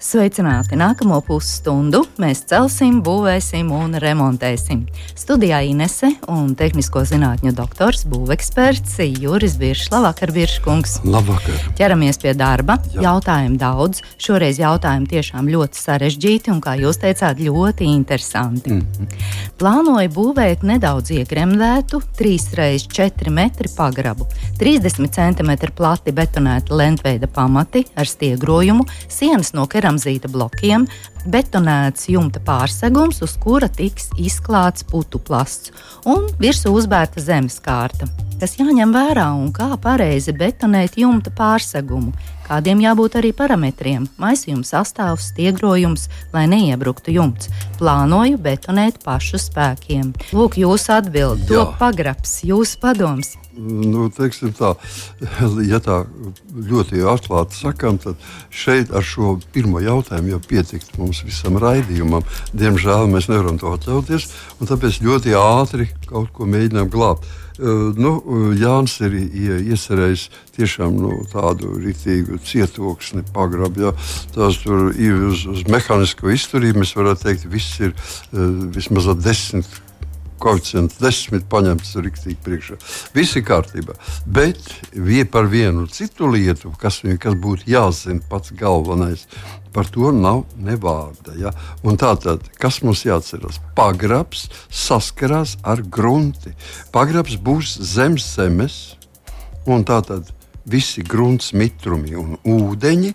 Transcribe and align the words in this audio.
Sveicināti! 0.00 0.78
Nākamo 0.80 1.18
pusstundu 1.20 1.98
mēs 2.22 2.38
celsim, 2.48 3.02
būvēsim 3.04 3.68
un 3.76 3.98
remontēsim. 4.00 4.86
Studijā 5.12 5.58
Inese 5.68 6.08
un 6.32 6.54
tehnisko 6.56 7.02
zinātņu 7.04 7.52
doktors, 7.52 8.06
būveksperts 8.08 8.94
Juris 9.20 9.58
Biršs. 9.60 9.90
Labvakar, 9.92 10.32
Birškungs! 10.32 11.02
Labvakar! 11.04 11.66
Ķeramies 11.76 12.16
pie 12.22 12.32
darba. 12.32 12.78
Jā. 12.94 13.10
Jautājumu 13.10 13.60
daudz. 13.60 14.00
Šoreiz 14.16 14.62
jautājumi 14.62 15.10
tiešām 15.10 15.50
ļoti 15.52 15.82
sarežģīti 15.82 16.54
un, 16.54 16.62
kā 16.64 16.78
jūs 16.80 17.02
teicāt, 17.04 17.44
ļoti 17.44 17.92
interesanti. 17.92 18.72
Mm 18.72 18.80
-hmm. 18.80 19.20
Plānoju 19.60 20.14
būvēt 20.16 20.64
nedaudz 20.64 21.12
iegremdētu, 21.12 22.00
3x4 22.16 23.28
metri 23.28 23.68
pagrabu, 23.76 24.24
30 24.56 25.12
cm 25.12 25.52
plati 25.76 26.12
betonēta 26.12 26.72
lentveida 26.72 27.26
pamati 27.26 27.84
ar 27.94 28.06
stiegrojumu, 28.06 28.86
sienas 29.08 29.52
no 29.52 29.66
keramika 29.66 29.89
keramzīta 29.90 30.30
blokiem, 30.30 30.86
betonēts 31.26 32.08
jumta 32.08 32.40
pārsegums, 32.40 33.22
uz 33.22 33.36
kura 33.40 33.68
tiks 33.68 34.10
izklāts 34.18 34.84
putu 34.86 35.18
plasts 35.18 35.72
un 36.06 36.28
virsū 36.38 36.70
uzbērta 36.70 37.20
zemes 37.20 37.58
kārta. 37.60 38.06
Kas 38.40 38.54
jāņem 38.56 38.92
vērā 38.94 39.26
un 39.36 39.50
kā 39.52 39.74
pareizi 39.82 40.32
betonēt 40.32 40.96
jumta 40.96 41.30
pārsegumu, 41.30 42.14
kādiem 42.46 42.80
jābūt 42.80 43.18
arī 43.20 43.34
parametriem, 43.36 44.06
maisījuma 44.16 44.64
sastāvs, 44.64 45.28
stiegrojums, 45.34 46.08
lai 46.32 46.46
neiebruktu 46.48 47.12
jumts. 47.12 47.50
Plānoju 47.76 48.40
betonēt 48.40 49.02
pašu 49.04 49.42
spēkiem. 49.42 50.14
Lūk, 50.32 50.56
jūsu 50.62 50.94
atbildi, 50.96 51.50
to 51.50 51.66
pagrabs, 51.82 52.40
jūsu 52.46 52.80
padoms. 52.80 53.34
Nu, 53.60 54.06
tā, 54.14 54.70
ja 55.68 55.80
tā 55.84 55.96
ļoti 56.54 57.02
atklāti 57.10 57.58
sakām, 57.58 57.98
tad 58.00 58.16
šeit 58.48 58.92
ar 58.94 59.04
šo 59.04 59.34
pirmo 59.52 59.82
jautājumu 59.84 60.32
jau 60.34 60.40
pietikt 60.48 60.96
mums 61.00 61.20
visam 61.26 61.58
raidījumam. 61.60 62.24
Diemžēl 62.56 63.10
mēs 63.10 63.28
nevaram 63.28 63.60
to 63.60 63.74
atļauties, 63.76 64.30
un 64.60 64.70
tāpēc 64.70 65.02
ļoti 65.04 65.36
ātri 65.36 65.90
kaut 66.08 66.32
ko 66.36 66.48
mēģinām 66.48 66.88
glābt. 66.92 67.28
Uh, 67.60 67.90
nu, 68.00 68.14
Jānis 68.56 68.96
ir 69.04 69.18
iecerējis 69.20 70.28
tiešām 70.56 70.96
nu, 70.96 71.18
tādu 71.28 71.74
rītīgu 71.82 72.40
cietoksni, 72.46 73.26
pagrabu. 73.34 73.90
Ja. 73.90 73.92
Tās 74.32 74.62
tur 74.64 74.88
ir 74.96 75.28
uz, 75.28 75.44
uz 75.50 75.66
mehānisko 75.68 76.32
izturību. 76.32 76.80
Mēs 76.80 76.96
varētu 76.96 77.26
teikt, 77.26 77.44
ka 77.44 77.52
viss 77.52 77.84
ir 77.84 77.92
uh, 77.92 78.48
vismaz 78.72 79.10
desmit 79.20 79.68
koeficients 80.40 80.98
desmit 81.00 81.46
paņemts 81.52 81.94
rīktīgi 82.00 82.38
priekšā. 82.44 82.78
Viss 83.16 83.38
ir 83.38 83.46
kārtībā. 83.48 83.96
Bet 84.26 84.60
vie 84.94 85.24
par 85.28 85.50
vienu 85.52 85.86
citu 85.92 86.30
lietu, 86.32 86.72
kas, 86.80 87.02
kas 87.20 87.36
būtu 87.38 87.68
jāzina 87.70 88.24
pats 88.30 88.54
galvenais, 88.56 89.26
par 89.74 89.86
to 89.92 90.10
nav 90.14 90.44
ne 90.58 90.76
vārda. 90.80 91.36
Ja? 91.38 91.52
Tātad, 92.00 92.46
kas 92.60 92.80
mums 92.82 93.04
jāatcerās? 93.06 93.60
Pagrabs 93.78 94.48
saskarās 94.66 95.56
ar 95.62 95.82
grunti. 95.82 96.54
Pagrabs 96.94 97.38
būs 97.38 97.76
zemes 97.92 98.26
zemes, 98.34 98.80
un 99.66 99.84
tātad 99.86 100.30
visi 100.70 101.02
grunts 101.06 101.52
mitrumi 101.56 102.16
un 102.18 102.36
ūdeņi 102.44 103.14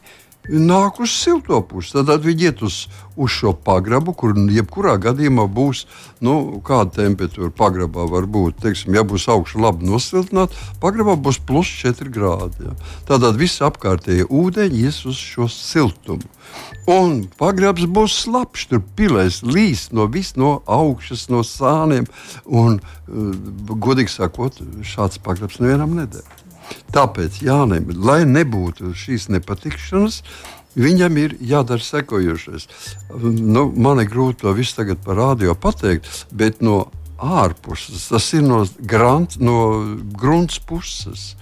nāk 0.50 1.00
uz 1.04 1.14
silto 1.16 1.60
pusi. 1.66 1.96
Tad 1.96 2.24
viņi 2.26 2.48
iet 2.50 2.62
uz, 2.66 2.86
uz 3.16 3.32
šo 3.34 3.54
pagrabu, 3.66 4.14
kur 4.18 4.36
jebkurā 4.36 4.96
gadījumā 5.02 5.48
būs 5.52 5.86
nu, 6.26 6.62
kāda 6.66 7.02
temperatūra. 7.02 7.52
Pagrabā 7.56 8.08
var 8.12 8.28
būt, 8.30 8.60
teiksim, 8.64 8.96
ja 8.98 9.06
būs 9.08 9.28
augšā 9.32 9.62
labi 9.62 9.90
nosiltināta, 9.90 10.58
pagrabā 10.84 11.18
būs 11.18 11.40
plus 11.46 11.72
4 11.82 12.12
grādi. 12.14 12.70
Ja. 12.70 12.76
Tātad 13.10 13.40
viss 13.40 13.64
apkārtējie 13.66 14.28
ūdeņi 14.30 14.86
ies 14.86 15.02
uz 15.10 15.20
šo 15.20 15.50
siltumu. 15.52 16.30
Un 16.92 17.24
pagrabs 17.40 17.88
būs 17.90 18.20
slapjš, 18.24 18.68
tur 18.70 18.84
pilēs 18.98 19.42
līs 19.44 19.88
no 19.96 20.06
vis 20.12 20.36
no 20.38 20.60
augšas, 20.70 21.28
no 21.34 21.42
sāniem. 21.48 22.06
Un, 22.46 22.80
uh, 22.80 23.76
godīgi 23.88 24.14
sakot, 24.14 24.62
šāds 24.86 25.22
pagrabs 25.26 25.62
nevienam 25.64 25.98
nedēļ. 25.98 26.45
Tāpēc 26.96 27.42
Jānim, 27.44 27.90
lai 28.06 28.24
nebūtu 28.30 28.94
šīs 28.96 29.30
nepatikšanas, 29.36 30.22
Viņam 30.76 31.18
ir 31.18 31.38
jādara 31.40 31.80
sekojošais. 31.80 32.68
Nu, 33.24 33.70
man 33.72 34.02
ir 34.04 34.10
grūti 34.12 34.44
to 34.44 34.52
visu 34.56 34.82
tagad 34.82 35.00
par 35.06 35.16
rādio 35.16 35.56
pateikt, 35.56 36.10
bet 36.36 36.60
no 36.60 36.90
ārpuses, 37.16 38.10
tas 38.12 38.28
ir 38.36 38.44
no, 38.44 38.66
grant, 38.84 39.38
no 39.40 39.60
grunts 40.20 40.60
puses, 40.60 41.34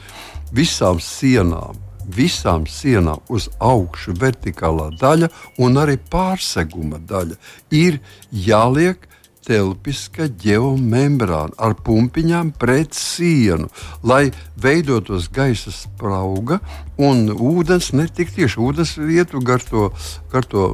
visām 0.53 1.01
sienām. 1.01 1.81
Visām 2.03 2.67
sienām 2.67 3.21
uz 3.31 3.47
augšu 3.63 4.13
vertikālā 4.19 4.89
daļa 4.99 5.29
un 5.63 5.79
arī 5.79 5.95
pārseguma 6.11 6.99
daļa 6.99 7.37
ir 7.73 8.01
jāliek 8.29 9.07
telpiska 9.43 10.27
geomembrāna 10.39 11.55
ar 11.57 11.75
pumpiņām 11.85 12.53
pret 12.59 12.95
sienu, 12.97 13.69
lai 14.03 14.31
veidotos 14.59 15.29
gaisa 15.33 15.73
sprauga 15.75 16.59
un 17.01 17.27
ūdens 17.33 17.91
netiktu 17.97 18.43
tieši 18.43 18.61
ūdens 18.63 18.95
ietu 18.97 19.43
gar 19.45 19.63
to, 19.63 19.89
gar 20.31 20.47
to 20.47 20.73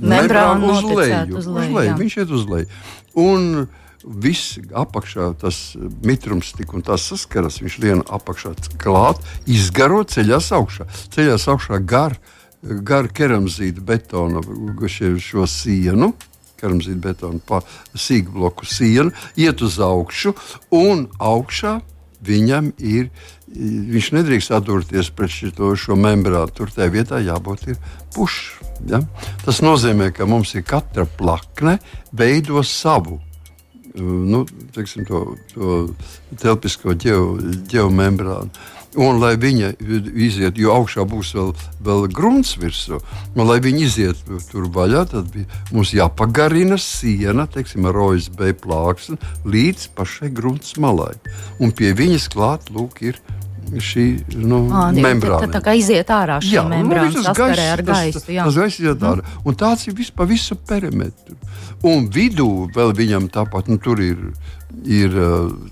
membrānu 0.00 0.72
uz 0.72 0.82
leju. 0.82 1.38
Uz 1.38 1.46
leju, 1.46 1.68
uz 1.68 1.76
leju 1.76 2.00
viņš 2.00 2.18
iet 2.22 2.34
uz 2.38 2.48
leju. 2.48 2.82
Un 3.22 3.48
viss 4.02 4.58
apakšā, 4.74 5.32
tas 5.38 5.60
mitrums 6.02 6.52
tik 6.58 6.72
un 6.74 6.82
tas 6.82 7.04
saskaras, 7.06 7.60
viņš 7.62 7.78
lien 7.82 8.02
apakšā 8.02 8.54
klāt, 8.82 9.22
izgaro 9.46 10.02
ceļās 10.02 10.50
augšā. 10.56 10.88
Ceļās 11.14 11.46
augšā 11.52 11.78
gar, 11.86 12.16
gar 12.62 13.08
keramzīta 13.14 13.84
betona 13.86 14.42
šo 15.22 15.46
sienu 15.46 16.12
keramzīta 16.62 17.02
betona 17.02 17.62
sīkbloku 17.98 18.68
siena, 18.68 19.12
iet 19.36 19.62
uz 19.62 19.78
augšu, 19.82 20.34
un 20.78 21.08
augšā 21.18 21.80
viņam 22.22 22.72
ir. 22.78 23.10
Viņš 23.52 24.12
nedrīkst 24.16 24.54
atdurties 24.56 25.10
pret 25.12 25.34
šo, 25.34 25.74
šo 25.76 25.96
membrānu. 25.98 26.54
Tur 26.56 26.70
tajā 26.72 26.88
vietā 26.94 27.18
jābūt 27.20 27.74
pušam. 28.14 28.70
Ja? 28.88 29.02
Tas 29.44 29.60
nozīmē, 29.62 30.08
ka 30.16 30.24
mums 30.26 30.54
ir 30.56 30.64
katra 30.64 31.04
plakne 31.18 31.76
veido 32.16 32.62
savu 32.64 33.20
nu, 33.94 34.46
teiksim, 34.74 35.04
to, 35.04 35.36
to 35.52 35.88
telpisko 36.40 36.94
geomembrānu. 37.68 38.50
Un, 38.92 39.16
lai 39.22 39.38
viņa 39.40 39.70
iziet, 40.20 40.58
jo 40.60 40.74
augšā 40.74 41.06
būs 41.08 41.30
vēl, 41.32 41.52
vēl 41.80 42.02
grunts 42.12 42.58
virsū, 42.60 42.98
un 43.32 43.46
lai 43.48 43.56
viņi 43.64 43.86
iziet 43.86 44.18
tur 44.50 44.66
vaļā, 44.74 45.06
tad 45.08 45.30
mums 45.72 45.94
jāpagarina 45.96 46.76
siena, 46.76 47.46
teiksim, 47.48 47.88
ar 47.88 47.96
OSB 47.96 48.50
plāksni 48.60 49.16
līdz 49.48 49.86
pašai 49.96 50.28
grunts 50.36 50.76
malai. 50.76 51.14
Un 51.56 51.72
pie 51.72 51.94
viņas 51.96 52.28
klāt, 52.34 52.68
lūk, 52.74 53.00
ir 53.08 53.20
šī 53.80 54.06
nu, 54.42 54.66
membrāna. 54.92 55.46
Tā, 55.46 55.50
tā 55.56 55.62
kā 55.64 55.74
iziet 55.78 56.10
ārā 56.12 56.40
šī 56.44 56.56
jā, 56.58 56.64
membrāna, 56.68 57.12
nu, 57.14 57.24
saskarē 57.24 57.68
ar 57.72 57.82
gaisu. 57.86 58.20
Tas, 58.20 58.28
tas 58.28 58.58
gaiss 58.58 58.80
iziet 58.82 59.06
ārā. 59.08 59.24
Un 59.48 59.56
tāds 59.56 59.86
ir 59.88 59.96
viss 59.96 60.12
pa 60.12 60.26
visu 60.28 60.58
perimetru. 60.68 61.38
Un 61.88 62.10
vidū 62.12 62.68
vēl 62.74 62.92
viņam 62.98 63.30
tāpat 63.32 63.72
nu, 63.72 63.80
tur 63.82 64.02
ir. 64.04 64.32
Ir 64.88 65.14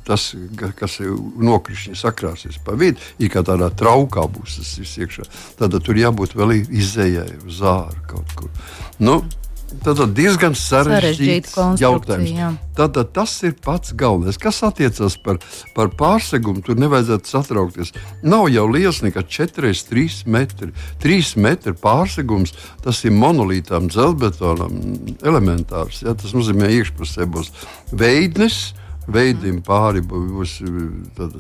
tas, 0.07 0.31
kas 0.79 0.99
ir 1.01 1.17
nokrišņi 1.41 1.97
sakrāsies 1.99 2.61
pa 2.65 2.77
vidu, 2.79 3.01
ir 3.19 3.33
kā 3.33 3.43
tādā 3.47 3.71
traukā 3.75 4.27
būs 4.31 4.61
tas 4.61 4.73
viss 4.79 5.01
iekšā. 5.01 5.27
Tad 5.59 5.77
tur 5.83 5.99
jābūt 5.99 6.37
vēl 6.39 6.59
izējai 6.61 7.41
uz 7.47 7.63
ārā 7.65 8.05
kaut 8.11 8.37
kur. 8.39 8.53
Nu, 9.01 9.23
ir 9.71 10.01
diezgan 10.15 10.55
sarežģīts 10.59 11.55
jautājums. 11.81 12.31
Jā. 12.35 12.51
Tātad 12.77 13.13
tas 13.15 13.33
ir 13.47 13.55
pats 13.63 13.93
galvenais. 13.95 14.39
Kas 14.41 14.63
attiecas 14.67 15.17
par, 15.23 15.39
par 15.77 15.93
pārsegumu, 15.95 16.63
tur 16.65 16.79
nevajadzētu 16.81 17.31
satraukties. 17.31 17.95
Nav 18.23 18.49
jau 18.51 18.67
liels 18.71 19.03
nekā 19.05 19.23
4,3 19.27 20.27
metri. 20.27 20.73
3 21.03 21.37
metri 21.41 21.75
pārsegums, 21.79 22.55
tas 22.85 23.05
ir 23.05 23.15
monolītām 23.15 23.91
dzelzbetonam 23.93 24.77
elementārs. 25.23 26.03
Ja? 26.07 26.17
Tas 26.19 26.35
nozīmē, 26.37 26.71
ka 26.71 26.81
iekšpusē 26.81 27.31
būs 27.31 27.53
veidnes 27.93 28.71
veidim 29.13 29.61
pāri 29.67 30.03
būs 30.05 30.59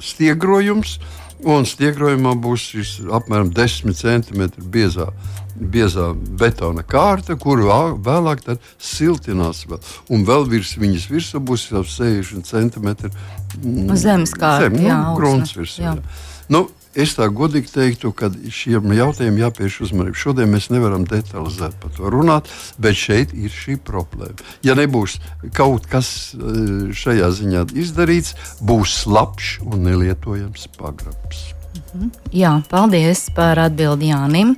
stiegrojums. 0.05 0.99
Un 1.41 1.65
stiegrojumā 1.65 2.35
būs 2.37 2.65
šis 2.75 2.89
apmēram 3.17 3.49
10 3.57 3.95
cm 3.97 4.43
biezā, 4.61 5.07
biezā 5.57 6.11
betona 6.37 6.85
kārta, 6.85 7.33
kuru 7.41 7.71
vēlāk 8.05 8.43
siltinās. 8.77 9.63
Vēl. 9.71 9.81
Un 10.13 10.27
vēl 10.29 10.45
virs 10.51 10.75
viņas 10.77 11.07
virsmas 11.09 11.47
būs 11.49 11.65
jau 11.73 11.81
60 11.81 12.45
cm 12.45 12.91
mm, 13.63 13.97
zemes 13.97 14.37
kārta, 14.37 14.69
zem, 14.69 14.77
nu, 14.85 15.17
grunts 15.17 15.57
virsma. 15.57 15.97
Nu, 16.53 16.67
Es 16.99 17.13
tā 17.15 17.29
godīgi 17.31 17.71
teiktu, 17.71 18.11
ka 18.11 18.33
šiem 18.51 18.91
jautājumiem 18.97 19.45
jāpievērš 19.45 19.77
uzmanība. 19.87 20.19
Šodien 20.19 20.51
mēs 20.51 20.67
nevaram 20.75 21.05
detalizēt 21.07 21.77
par 21.79 21.93
to 21.95 22.11
runāt, 22.11 22.51
bet 22.83 22.99
šeit 22.99 23.31
ir 23.31 23.55
šī 23.55 23.79
problēma. 23.87 24.35
Ja 24.67 24.75
nebūs 24.75 25.23
kaut 25.55 25.87
kas 25.91 26.35
eh, 26.35 26.91
šajā 26.91 27.31
ziņā 27.39 27.63
izdarīts, 27.79 28.35
būs 28.59 28.91
slapjš 29.05 29.63
un 29.71 29.87
nelietojams 29.87 30.67
pagrabs. 30.81 31.55
Mhm. 31.95 32.11
Jā, 32.35 32.59
paldies 32.71 33.31
par 33.37 33.59
atbildi 33.63 34.11
Jānim. 34.11 34.57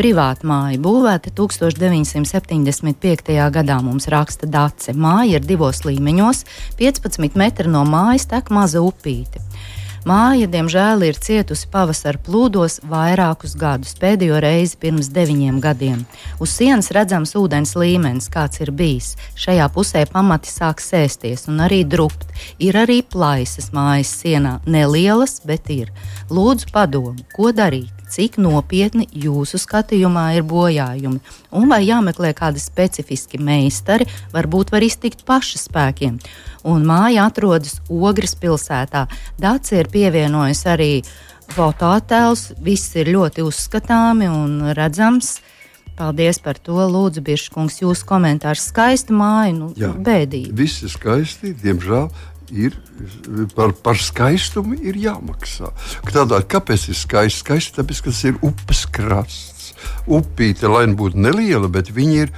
Privāta 0.00 0.48
māja 0.48 0.80
būvēta 0.80 1.28
1975. 1.36 3.36
gadā. 3.52 3.76
Mums 3.84 4.08
raksta 4.08 4.48
Dace. 4.48 4.96
Māja 4.96 5.36
ir 5.36 5.44
divos 5.44 5.84
līmeņos, 5.84 6.48
15 6.80 7.36
metri 7.36 7.68
no 7.68 7.84
mājas 7.84 8.24
tek 8.32 8.48
maza 8.48 8.80
upīte. 8.80 9.44
Māja, 10.08 10.46
diemžēl, 10.48 11.02
ir 11.04 11.18
cietusi 11.20 11.66
pavasara 11.68 12.16
plūdos 12.24 12.78
vairākus 12.88 13.52
gadus, 13.60 13.92
pēdējo 14.00 14.38
reizi 14.40 14.78
pirms 14.80 15.10
deviņiem 15.12 15.58
gadiem. 15.60 16.06
Uz 16.40 16.54
sienas 16.56 16.88
redzams 16.96 17.34
ūdens 17.36 17.74
līmenis, 17.76 18.30
kāds 18.32 18.62
ir 18.64 18.72
bijis. 18.72 19.12
Šajā 19.36 19.68
pusē 19.74 20.06
pamati 20.08 20.48
sāk 20.48 20.80
sēsties 20.80 21.50
un 21.52 21.60
arī 21.66 21.82
drupt. 21.84 22.24
Ir 22.56 22.80
arī 22.80 23.02
plaisas 23.04 23.74
mājas 23.76 24.14
sienā, 24.22 24.56
nelielas, 24.64 25.42
bet 25.44 25.68
ir. 25.68 25.92
Lūdzu, 26.32 26.72
padomu, 26.72 27.18
ko 27.36 27.52
darīt? 27.52 27.99
Cik 28.10 28.38
nopietni 28.42 29.06
jūsu 29.14 29.60
skatījumā 29.60 30.26
ir 30.38 30.46
bojājumi, 30.50 31.20
un 31.56 31.70
vai 31.70 31.82
jāmeklē 31.86 32.32
kādi 32.36 32.62
specifiski 32.62 33.40
meistari, 33.42 34.08
varbūt 34.34 34.72
var 34.74 34.86
iztikt 34.86 35.24
paša 35.28 35.62
spēkiem. 35.64 36.18
Un 36.68 36.84
māja 36.88 37.28
atrodas 37.30 37.78
Ogres 37.88 38.34
pilsētā. 38.36 39.06
Dācis 39.40 39.78
ir 39.80 39.92
pievienojis 39.92 40.66
arī 40.68 40.90
fotoattēls, 41.54 42.50
viss 42.62 42.96
ir 43.00 43.10
ļoti 43.14 43.46
uzskatāmi 43.46 44.28
un 44.30 44.74
redzams. 44.76 45.38
Paldies 46.00 46.38
par 46.40 46.56
to. 46.56 46.78
Lūdzu, 46.88 47.20
Biržkungs, 47.20 47.82
jūsu 47.82 48.06
komentārs. 48.08 48.70
Skaista 48.70 49.12
māja, 49.12 49.52
nu, 49.52 49.66
bēdīgi. 49.76 50.54
Viss 50.56 50.80
ir 50.86 50.92
skaisti, 50.94 51.52
diemžēl 51.60 52.08
ir 52.52 52.76
par, 53.56 53.72
par 53.72 54.00
skaistumu 54.00 54.78
ir 54.78 54.98
jāmaksā. 55.00 55.72
Tādā, 56.10 56.42
kāpēc 56.42 56.90
ir 56.90 56.98
skaists? 56.98 57.44
Skaists 57.44 57.76
tāpēc, 57.78 58.04
ka 58.04 58.12
tas 58.12 58.24
ir 58.28 58.40
upes 58.46 58.86
krasts. 58.92 59.74
Upīte, 60.10 60.68
lai 60.68 60.86
būtu 60.92 61.20
neliela, 61.20 61.70
bet 61.72 61.92
viņi 61.94 62.24
ir 62.26 62.32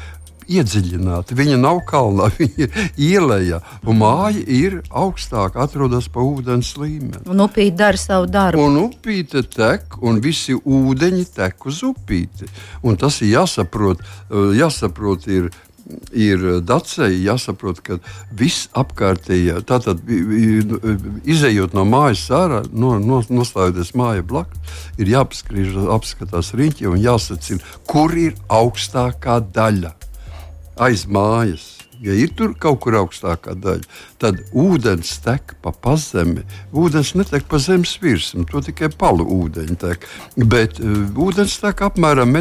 iedziļināti. 0.51 1.37
Viņa 1.39 1.59
nav 1.61 1.83
kalnā, 1.89 2.29
viņa 2.39 2.67
ir 2.67 2.91
ielējā. 3.09 3.61
Un 3.87 4.01
māja 4.01 4.43
ir 4.43 4.79
augstāk, 4.89 5.57
atrodas 5.61 6.09
pa 6.13 6.25
ūdens 6.25 6.75
līmeni. 6.81 7.25
Un 7.31 7.45
upīte 7.47 7.77
dara 7.79 8.01
savu 8.01 8.29
darbu. 8.33 8.63
Un 8.67 8.81
upīte 8.87 9.45
tek, 9.47 9.99
un 10.03 10.21
visi 10.25 10.57
ūdeņi 10.57 11.27
tek 11.37 11.69
uz 11.71 11.83
upīti. 11.87 12.49
Un 12.83 12.99
tas 13.01 13.21
ir 13.23 13.37
jāsaprot. 13.37 14.03
jāsaprot 14.59 15.29
ir, 15.31 15.51
ir 16.13 16.45
Dacei 16.67 17.19
jāsaprot, 17.25 17.81
ka 17.85 17.99
viss 18.39 18.69
apkārtējā, 18.79 19.61
tātad 19.69 20.03
izējot 20.09 21.77
no 21.77 21.87
mājas 21.89 22.25
ārā, 22.35 22.63
no, 22.73 22.95
no, 23.03 23.23
nostājoties 23.31 23.95
māja 23.99 24.25
blakus, 24.27 24.79
ir 25.01 25.13
jāpaskriež, 25.13 25.77
apskatās 25.95 26.53
riņķi 26.59 26.91
un 26.93 27.03
jāsacina, 27.03 27.77
kur 27.89 28.15
ir 28.19 28.37
augstākā 28.53 29.41
daļa 29.53 29.95
aiz 30.83 31.07
mājas. 31.07 31.71
Ja 32.03 32.15
ir 32.19 32.33
tur 32.35 32.57
kaut 32.59 32.81
kur 32.83 32.97
augstākā 32.99 33.53
daļa, 33.63 33.87
tad 34.19 34.41
ūdens 34.59 35.13
tek 35.23 35.53
pa 35.63 35.71
pazemi. 35.71 36.43
Ūdens 36.75 37.13
netek 37.15 37.47
pa 37.51 37.61
zemes 37.63 37.93
virsmu, 38.03 38.43
to 38.51 38.59
tikai 38.67 38.89
palu 38.91 39.23
ūdeņi 39.37 39.77
tek. 39.79 40.09
Bet 40.35 40.81
uh, 40.83 41.05
ūdens 41.23 41.61
tek 41.63 41.85
apmēram 41.87 42.35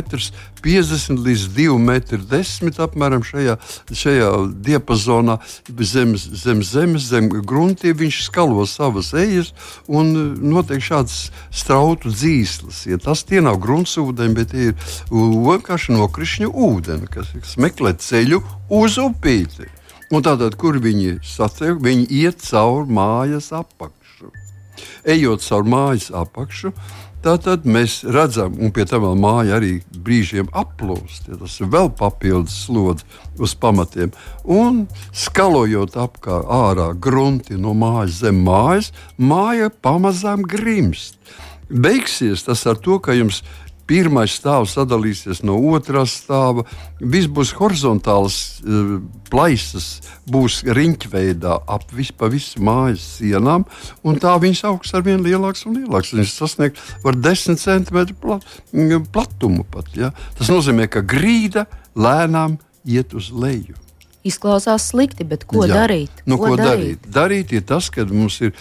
1,50 0.61 1.21
līdz 1.25 1.47
2,10 1.57 2.67
m 2.67 2.71
apmēram 2.85 3.23
šajā, 3.25 3.57
šajā 3.89 4.29
diapazonā. 4.65 5.39
Zem, 5.81 6.13
zem 6.17 6.61
zemes, 6.63 7.07
zem 7.09 7.29
gruntiem 7.29 7.97
viņš 7.97 8.21
skalo 8.27 8.65
savas 8.69 9.11
ejas 9.17 9.51
un 9.89 10.13
notiek 10.37 10.83
šāds 10.83 11.31
strautu 11.49 12.13
dzīslis. 12.13 12.85
Ja 12.91 13.01
tas 13.01 13.25
tie 13.27 13.41
nav 13.41 13.59
gruntsūdeņi, 13.63 14.37
bet 14.37 14.53
tie 14.53 14.71
ir 14.71 14.95
vienkārši 15.11 15.97
nokrišņu 15.97 16.51
ūdeni, 16.53 17.09
kas, 17.11 17.33
kas 17.35 17.57
meklē 17.61 17.95
ceļu 17.97 18.43
uz 18.69 18.97
upīti. 19.01 19.69
Un 20.11 20.25
tātad, 20.25 20.57
kur 20.59 20.75
viņi 20.83 21.21
satiek, 21.23 21.77
viņi 21.79 22.09
iet 22.21 22.41
cauri 22.43 22.91
mājas 22.91 23.53
apakšu. 23.55 24.27
Ejot 25.07 25.43
cauri 25.45 25.71
mājas 25.71 26.09
apakšu, 26.11 26.73
Tātad 27.21 27.67
mēs 27.69 27.99
redzam, 28.09 28.55
un 28.57 28.71
pie 28.73 28.81
tam 28.89 29.03
vēl 29.05 29.19
māja 29.21 29.59
arī 29.59 29.75
brīžiem 29.93 30.47
aplūst. 30.57 31.27
Ja 31.29 31.37
tas 31.37 31.59
ir 31.61 31.69
vēl 31.69 31.91
papildus 31.93 32.55
slodzi 32.65 33.05
uz 33.37 33.53
pamatiem. 33.61 34.09
Un 34.41 34.87
skalojot 35.13 35.99
apkārt 36.01 36.49
ārā 36.49 36.87
grunti 36.97 37.59
no 37.61 37.75
mājas 37.77 38.23
zem 38.23 38.41
mājas, 38.47 38.89
māja 39.21 39.69
pamazām 39.69 40.41
grimst. 40.41 41.19
Beigsies 41.69 42.47
tas 42.47 42.65
ar 42.65 42.81
to, 42.81 42.97
ka 42.97 43.13
jums 43.13 43.43
pirmais 43.91 44.31
stāvs 44.39 44.75
sadalīsies 44.77 45.41
no 45.47 45.57
otrā 45.73 46.05
stāva. 46.07 46.63
Viss 47.01 47.27
būs 47.27 47.51
horizontāls, 47.59 48.37
eh, 48.63 48.93
plaisas 49.31 49.89
būs 50.31 50.61
riņķveidā 50.63 51.57
ap 51.67 51.91
visu, 51.91 52.15
visu 52.31 52.63
mājas 52.63 53.03
sienām, 53.17 53.65
un 54.03 54.19
tā 54.21 54.37
viņas 54.39 54.63
augs 54.71 54.95
ar 54.95 55.03
vien 55.07 55.23
lielāks 55.25 55.65
un 55.67 55.81
lielāks. 55.81 56.15
Viņas 56.15 56.39
sasniegt 56.39 56.81
var 57.03 57.19
10 57.19 57.59
cm 57.59 58.15
plat, 58.21 58.47
platumu 59.11 59.67
pat. 59.67 59.91
Ja? 59.95 60.11
Tas 60.39 60.47
nozīmē, 60.47 60.87
ka 60.87 61.03
grīda 61.03 61.67
lēnām 61.95 62.59
iet 62.85 63.13
uz 63.13 63.31
leju. 63.31 63.75
Izklausās 64.21 64.91
slikti, 64.91 65.25
bet 65.25 65.47
ko 65.49 65.63
Jā. 65.65 65.81
darīt? 65.81 66.19
Nu, 66.29 66.37
ko, 66.37 66.51
ko 66.51 66.57
darīt? 66.59 67.01
darīt? 67.01 67.07
Darīt 67.09 67.53
ir 67.57 67.63
tas, 67.65 67.89
ka 67.89 68.05
mums 68.05 68.37
ir 68.45 68.53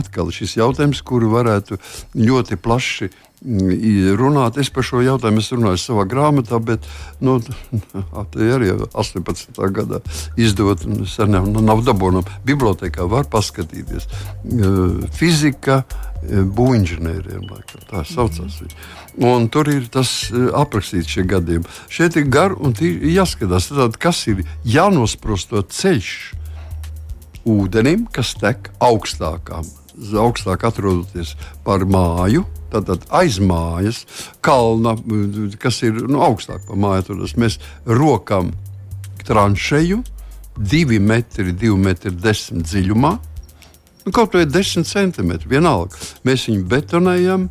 atkal 0.00 0.32
šis 0.34 0.56
jautājums, 0.58 0.98
kuru 1.06 1.30
varētu 1.30 1.78
ļoti 2.18 2.58
plaši 2.58 3.06
uh, 3.06 3.25
runāt. 3.44 4.58
Es 4.58 4.70
par 4.70 4.86
šo 4.86 5.02
jautājumu 5.04 5.42
runāju 5.44 5.80
savā 5.80 6.06
grāmatā, 6.08 6.58
bet 6.62 6.86
nu, 7.20 7.38
tā 8.32 8.48
arī 8.56 8.72
18. 8.92 9.56
gadā 9.76 10.00
izdot, 10.36 10.86
sen 11.06 11.30
nav, 11.34 11.48
nu, 11.48 11.60
nav 11.60 11.84
dabūnama. 11.86 12.40
Bibliotēkā 12.46 13.06
var 13.08 13.28
paskatīties. 13.30 14.08
Fizika 15.16 15.82
būvniecībiem, 16.26 17.46
tā 17.90 18.02
saucās. 18.08 18.62
Un 19.16 19.48
tur 19.52 19.68
ir 19.70 19.86
tas 19.92 20.10
aprakstīts 20.32 21.12
šie 21.12 21.26
gadījumi. 21.28 21.68
Šeit 21.92 22.16
ir 22.16 22.26
gar 22.32 22.56
un 22.56 22.74
jāskatās, 22.76 23.70
tad, 23.70 24.00
kas 24.00 24.24
ir 24.32 24.42
jānosprosto 24.64 25.62
ceļš 25.62 26.12
ūdenim, 27.46 28.08
kas 28.10 28.34
tek 28.40 28.72
augstākām, 28.82 29.68
augstāk 30.18 30.66
atrodoties 30.66 31.36
par 31.64 31.86
māju 31.88 32.44
Tātad 32.72 33.04
aiz 33.14 33.38
mājas, 33.38 34.02
kalna, 34.44 34.96
kas 35.62 35.82
ir 35.86 36.00
nu, 36.06 36.20
augstāk 36.26 36.66
par 36.66 36.80
māju, 36.82 37.06
tad 37.10 37.38
mēs 37.40 37.60
rokam 37.86 38.50
tranšeju, 39.26 40.02
divi 40.56 40.98
metri, 41.02 41.52
divi 41.52 41.76
metri 41.78 42.12
desmit 42.14 42.66
dziļumā. 42.66 43.12
Nu, 44.06 44.12
kaut 44.14 44.34
vai 44.38 44.44
10 44.46 44.86
centimetri, 44.86 45.50
vienalga. 45.50 45.98
Mēs 46.26 46.46
viņu 46.46 46.66
betonējam, 46.70 47.48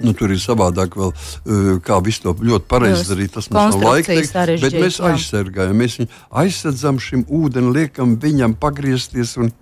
Nu, 0.00 0.14
tur 0.16 0.32
ir 0.32 0.40
savādāk, 0.40 0.94
vēl, 0.96 1.10
uh, 1.12 1.70
kā 1.84 1.98
visu 2.04 2.24
to 2.24 2.34
ļoti 2.40 2.66
pareizi 2.70 3.06
darīt. 3.10 3.34
Tas 3.34 3.50
mums 3.52 3.76
nav 3.76 3.84
laika, 3.84 4.14
teikt, 4.14 4.62
bet 4.62 4.76
mēs 4.80 4.98
aizsargājam. 5.10 5.76
Mēs 5.76 5.98
viņu 6.00 6.10
aizsardzam 6.42 7.00
šim 7.02 7.24
ūdenim, 7.28 7.72
liekam 7.76 8.14
viņam 8.20 8.56
pagriezties 8.60 9.36
un 9.40 9.52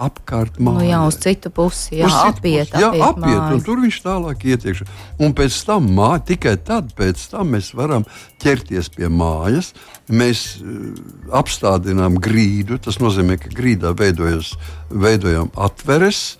apkārt 0.00 0.60
mājā. 0.62 0.78
Nu, 0.78 0.86
jā, 0.86 1.00
uz 1.10 1.18
citu 1.22 1.52
pusi, 1.54 1.98
jā, 2.00 2.10
citu 2.10 2.28
apiet, 2.28 2.70
pusi, 2.70 2.84
jā, 2.84 2.90
apiet, 2.90 3.24
apiet 3.24 3.56
un 3.56 3.64
tur 3.66 3.82
viņš 3.82 4.00
tālāk 4.06 4.46
ietiekš. 4.54 4.84
Un 5.20 5.34
pēc 5.38 5.58
tam, 5.68 5.90
mā, 5.96 6.12
tikai 6.26 6.54
tad 6.70 6.94
pēc 6.98 7.26
tam 7.32 7.54
mēs 7.56 7.72
varam 7.78 8.06
ķerties 8.42 8.92
pie 8.94 9.10
mājas. 9.10 9.72
Mēs 10.10 10.44
uh, 10.62 11.02
apstādinām 11.40 12.18
grīdu, 12.22 12.78
tas 12.82 12.98
nozīmē, 13.02 13.38
ka 13.42 13.50
grīdā 13.54 13.94
veidojas, 13.98 14.54
veidojam 14.90 15.50
atveres, 15.58 16.38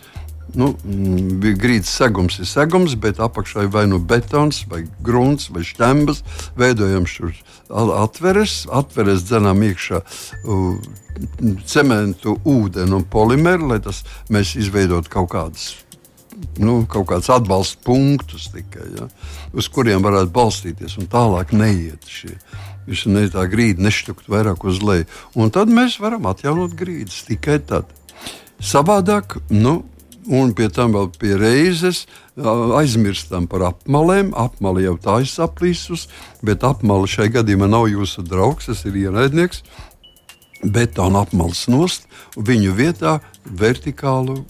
Nu, 0.57 0.73
mm, 0.75 1.41
grīdas 1.61 1.93
segums 2.01 2.39
ir 2.41 2.49
segums, 2.49 2.97
bet 2.99 3.21
apakšā 3.23 3.67
ir 3.67 3.75
vai 3.75 3.85
nu 3.91 4.01
betons, 4.03 4.65
vai 4.71 4.85
grunts, 5.05 5.51
vai 5.55 5.65
stembas. 5.67 6.25
Veidojam 6.59 7.07
šur 7.07 7.35
atveres, 7.71 8.65
atveres 8.73 9.27
dzenām 9.29 9.63
iekšā 9.69 10.01
uh, 10.01 10.81
cementu, 11.69 12.39
ūdeni 12.49 12.99
un 12.99 13.07
polimeru, 13.07 13.71
lai 13.75 13.79
tas 13.85 14.03
mēs 14.33 14.57
izveidotu 14.59 15.13
kaut 15.13 15.31
kādas 15.35 15.71
nu, 16.61 16.81
kaut 16.89 17.09
kādus 17.11 17.31
atbalsta 17.33 17.81
punktus 17.85 18.49
tikai, 18.55 18.87
ja, 18.97 19.07
uz 19.57 19.69
kuriem 19.73 20.05
varētu 20.05 20.33
balstīties 20.35 20.99
tālāk 21.13 21.55
neiet 21.57 22.07
šie. 22.09 22.37
Viņš 22.89 23.07
ne 23.13 23.27
tā 23.31 23.45
grīda 23.51 23.85
nešķukt 23.85 24.31
vairāk 24.33 24.65
uz 24.67 24.81
leju. 24.83 25.07
Un 25.39 25.53
tad 25.55 25.71
mēs 25.71 25.99
varam 26.03 26.27
atjaunot 26.31 26.75
grīdas 26.79 27.23
tikai 27.29 27.61
tad. 27.63 27.91
Savādāk, 28.61 29.37
nu, 29.53 29.83
un 30.31 30.53
pie 30.57 30.69
tam 30.73 30.95
vēl 30.95 31.11
pie 31.19 31.35
reizes 31.41 32.05
aizmirstam 32.79 33.49
par 33.51 33.67
apmalēm. 33.73 34.33
Apmali 34.39 34.87
jau 34.87 34.97
tā 35.03 35.21
ir 35.25 35.31
saplīsus, 35.31 36.07
bet 36.47 36.65
apmali 36.67 37.11
šai 37.11 37.31
gadījumā 37.35 37.69
nav 37.71 37.91
jūsu 37.91 38.25
draugs, 38.27 38.71
tas 38.71 38.85
ir 38.89 38.97
ienaidnieks. 39.07 39.65
Betona 40.61 41.25
apmales 41.25 41.67
nost, 41.73 42.09
viņu 42.37 42.75
vietā 42.77 43.19
vertikālu 43.45 44.43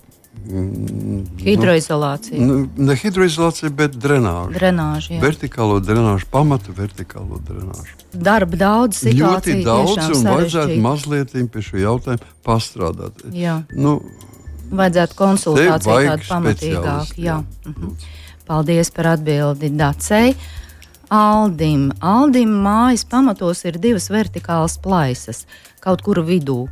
Mm, 0.49 1.25
hidroizolācija. 1.45 2.41
Nu, 2.41 2.63
ne 2.77 2.95
hidroizolācija, 2.97 3.69
bet 3.77 3.97
drenāža. 4.01 4.55
Drenāža 4.55 5.13
jā. 5.13 5.19
vertikālo 5.21 5.77
drenāžu, 5.85 6.25
pamata 6.33 6.73
vertikālo 6.77 7.41
drenāžu. 7.45 7.99
Darba 8.15 8.57
daudz, 8.57 9.03
ļoti 9.05 9.59
daudz, 9.67 9.99
un 10.17 10.31
vajadzētu 10.31 10.79
mazliet 10.81 11.37
pie 11.53 11.65
šī 11.67 11.85
jautājuma 11.85 12.33
pastrādāt. 12.47 13.21
Jā. 13.37 13.61
Nu, 13.77 13.99
vajadzētu 14.71 15.19
konsultāciju 15.19 16.01
tādu 16.09 16.29
pamatīgāku. 16.29 17.19
Jā. 17.19 17.41
Jā. 17.41 17.71
Mhm. 17.71 17.95
Paldies 18.51 18.91
par 18.91 19.13
atbildi 19.15 19.71
Dacei. 19.79 20.35
Aldim. 21.11 21.91
Aldim 22.01 22.51
mājas 22.65 23.05
pamatos 23.05 23.65
ir 23.65 23.79
divas 23.79 24.09
vertikālas 24.11 24.79
plaisas 24.79 25.45
kaut 25.81 26.03
kur 26.03 26.23
vidū. 26.27 26.69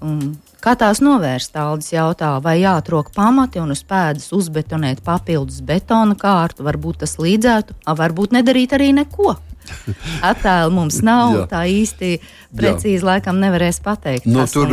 Un 0.00 0.36
Kā 0.58 0.72
tās 0.74 0.98
novērst, 0.98 1.54
Aldis 1.54 1.92
jautā, 1.92 2.32
vai 2.42 2.56
jāatrok 2.58 3.12
pamati 3.14 3.60
un 3.62 3.70
uz 3.70 3.84
pēdas 3.86 4.32
uzbetonēt 4.34 5.04
papildus 5.06 5.60
betona 5.62 6.16
kārtu, 6.18 6.64
varbūt 6.66 7.04
tas 7.04 7.14
līdzētu, 7.22 7.76
varbūt 8.00 8.34
nedarīt 8.34 8.74
arī 8.74 8.88
neko. 8.96 9.36
Attēlu 10.30 10.74
mums 10.74 11.00
nav, 11.06 11.34
Jā. 11.34 11.44
tā 11.50 11.62
īsti 11.70 12.10
precīzi 12.58 13.02
Jā. 13.02 13.06
laikam 13.12 13.40
nevarēs 13.42 13.80
pateikt. 13.84 14.26
Nu, 14.30 14.46
tur, 14.50 14.72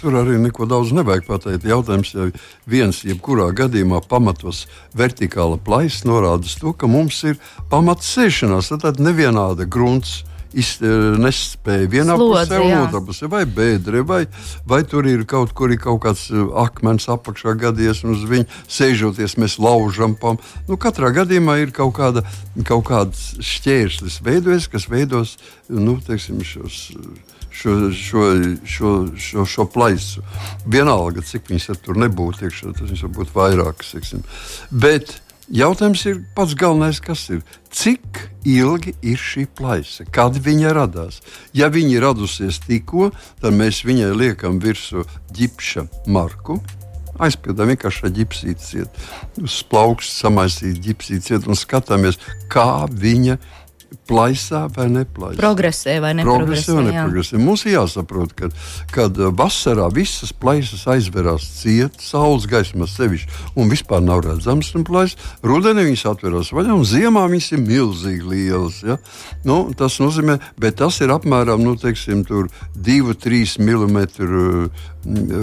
tur 0.00 0.18
arī 0.22 0.38
neko 0.40 0.68
daudz 0.70 0.94
nevajag 0.96 1.26
pateikt. 1.28 1.68
Jautājums 1.68 2.14
jau 2.14 2.30
viens, 2.70 3.02
jebkurā 3.06 3.50
gadījumā 3.56 4.02
pamatos 4.08 4.66
vertikāla 4.96 5.58
plaisa 5.62 6.08
norāda 6.08 6.50
to, 6.60 6.72
ka 6.72 6.90
mums 6.90 7.22
ir 7.26 7.38
pamats 7.70 8.10
sēšanās, 8.16 8.72
tad 8.80 9.02
nevienāda 9.02 9.66
grunts 9.68 10.20
nespēja 10.52 11.88
vienā 11.90 12.16
Slodzi, 12.18 12.50
pusē, 12.50 12.58
un 12.64 12.84
otrā 12.84 13.00
pusē, 13.06 13.28
vai 13.30 13.44
bēdre, 13.46 14.02
vai, 14.06 14.24
vai 14.66 14.82
tur 14.88 15.06
ir 15.06 15.24
kaut 15.30 15.54
kur 15.54 15.70
ir 15.70 15.78
kaut 15.78 16.02
kāds 16.02 16.26
akmens 16.58 17.06
apakšā 17.12 17.54
gadies, 17.60 18.02
un 18.04 18.16
uz 18.16 18.26
viņa 18.26 18.48
sēžoties 18.66 19.38
mēs 19.38 19.58
laužam. 19.62 20.16
Pam. 20.18 20.40
Nu, 20.68 20.78
katrā 20.80 21.12
gadījumā 21.14 21.60
ir 21.62 21.74
kaut, 21.76 21.94
kāda, 22.00 22.24
kaut 22.66 22.88
kāds 22.90 23.34
šķērslis 23.38 24.20
veidojas, 24.26 24.68
kas 24.70 24.88
veidos 24.90 25.38
nu, 25.68 25.98
teiksim, 26.06 26.42
šos. 26.44 26.86
Šo, 27.60 27.72
šo, 27.92 28.20
šo, 28.62 28.90
šo, 29.20 29.42
šo 29.44 29.64
plaisu. 29.68 30.22
Vienalga, 30.70 31.20
cik 31.26 31.50
viņas 31.50 31.82
tur 31.82 31.98
nebūtu 31.98 32.46
iekšā, 32.46 32.70
tas 32.78 33.02
var 33.02 33.10
būt 33.18 33.34
vairākas. 33.34 33.90
Bet 34.70 35.10
uh, 35.10 35.29
Jautājums 35.50 36.04
ir 36.06 36.20
pats 36.36 36.52
galvenais, 36.54 37.00
kas 37.02 37.24
ir. 37.34 37.40
Cik 37.74 38.20
ilgi 38.46 38.92
ir 39.02 39.18
šī 39.18 39.48
plaisa? 39.58 40.04
Kad 40.06 40.36
viņa 40.38 40.74
radās? 40.76 41.18
Ja 41.50 41.66
viņa 41.74 41.96
ir 41.96 42.04
radusies 42.06 42.60
tikko, 42.62 43.08
tad 43.42 43.56
mēs 43.58 43.80
viņai 43.82 44.12
liekam 44.14 44.60
virsū 44.62 45.02
ģipša 45.34 45.88
marku. 46.06 46.60
Aizpildām 47.20 47.72
vienkārši 47.72 48.06
ar 48.06 48.12
ģipsīti, 48.16 48.84
uz 49.42 49.56
plaukstu 49.66 50.22
samaisīt 50.22 50.78
ģipsīti 50.86 51.42
un 51.42 51.58
skatāmies, 51.58 52.20
kā 52.48 52.86
viņa 52.86 53.36
plaisā 54.10 54.64
vai 54.74 54.88
neplaisā. 54.92 55.38
Progresē 55.40 55.96
vai 56.02 56.12
neprogresē. 56.18 56.76
Vai 56.76 56.86
neprogresē. 56.90 57.40
Mums 57.40 57.64
ir 57.66 57.76
jāsaprot, 57.78 58.34
ka 58.36 58.50
kad 58.94 59.18
vasarā 59.38 59.86
visas 59.94 60.32
plaisas 60.36 60.86
aizverās 60.90 61.46
ciet, 61.60 62.00
saules 62.02 62.46
gaismā 62.50 62.88
sevišķi, 62.90 63.30
un 63.60 63.70
vispār 63.72 64.02
nav 64.04 64.24
redzams 64.26 64.72
plaisas. 64.86 65.18
Rudenī 65.46 65.86
viņas 65.88 66.06
atveras 66.12 66.52
vaļā, 66.54 66.74
un 66.74 66.86
ziemā 66.88 67.26
viņas 67.30 67.52
ir 67.56 67.64
milzīgi 67.64 68.30
lielas. 68.34 68.80
Ja? 68.86 68.98
Nu, 69.46 69.62
tas 69.76 70.00
nozīmē, 70.02 70.38
bet 70.60 70.80
tas 70.80 71.00
ir 71.04 71.14
apmēram 71.14 71.62
nu, 71.64 71.76
2-3 71.80 73.58
mm 73.60 73.98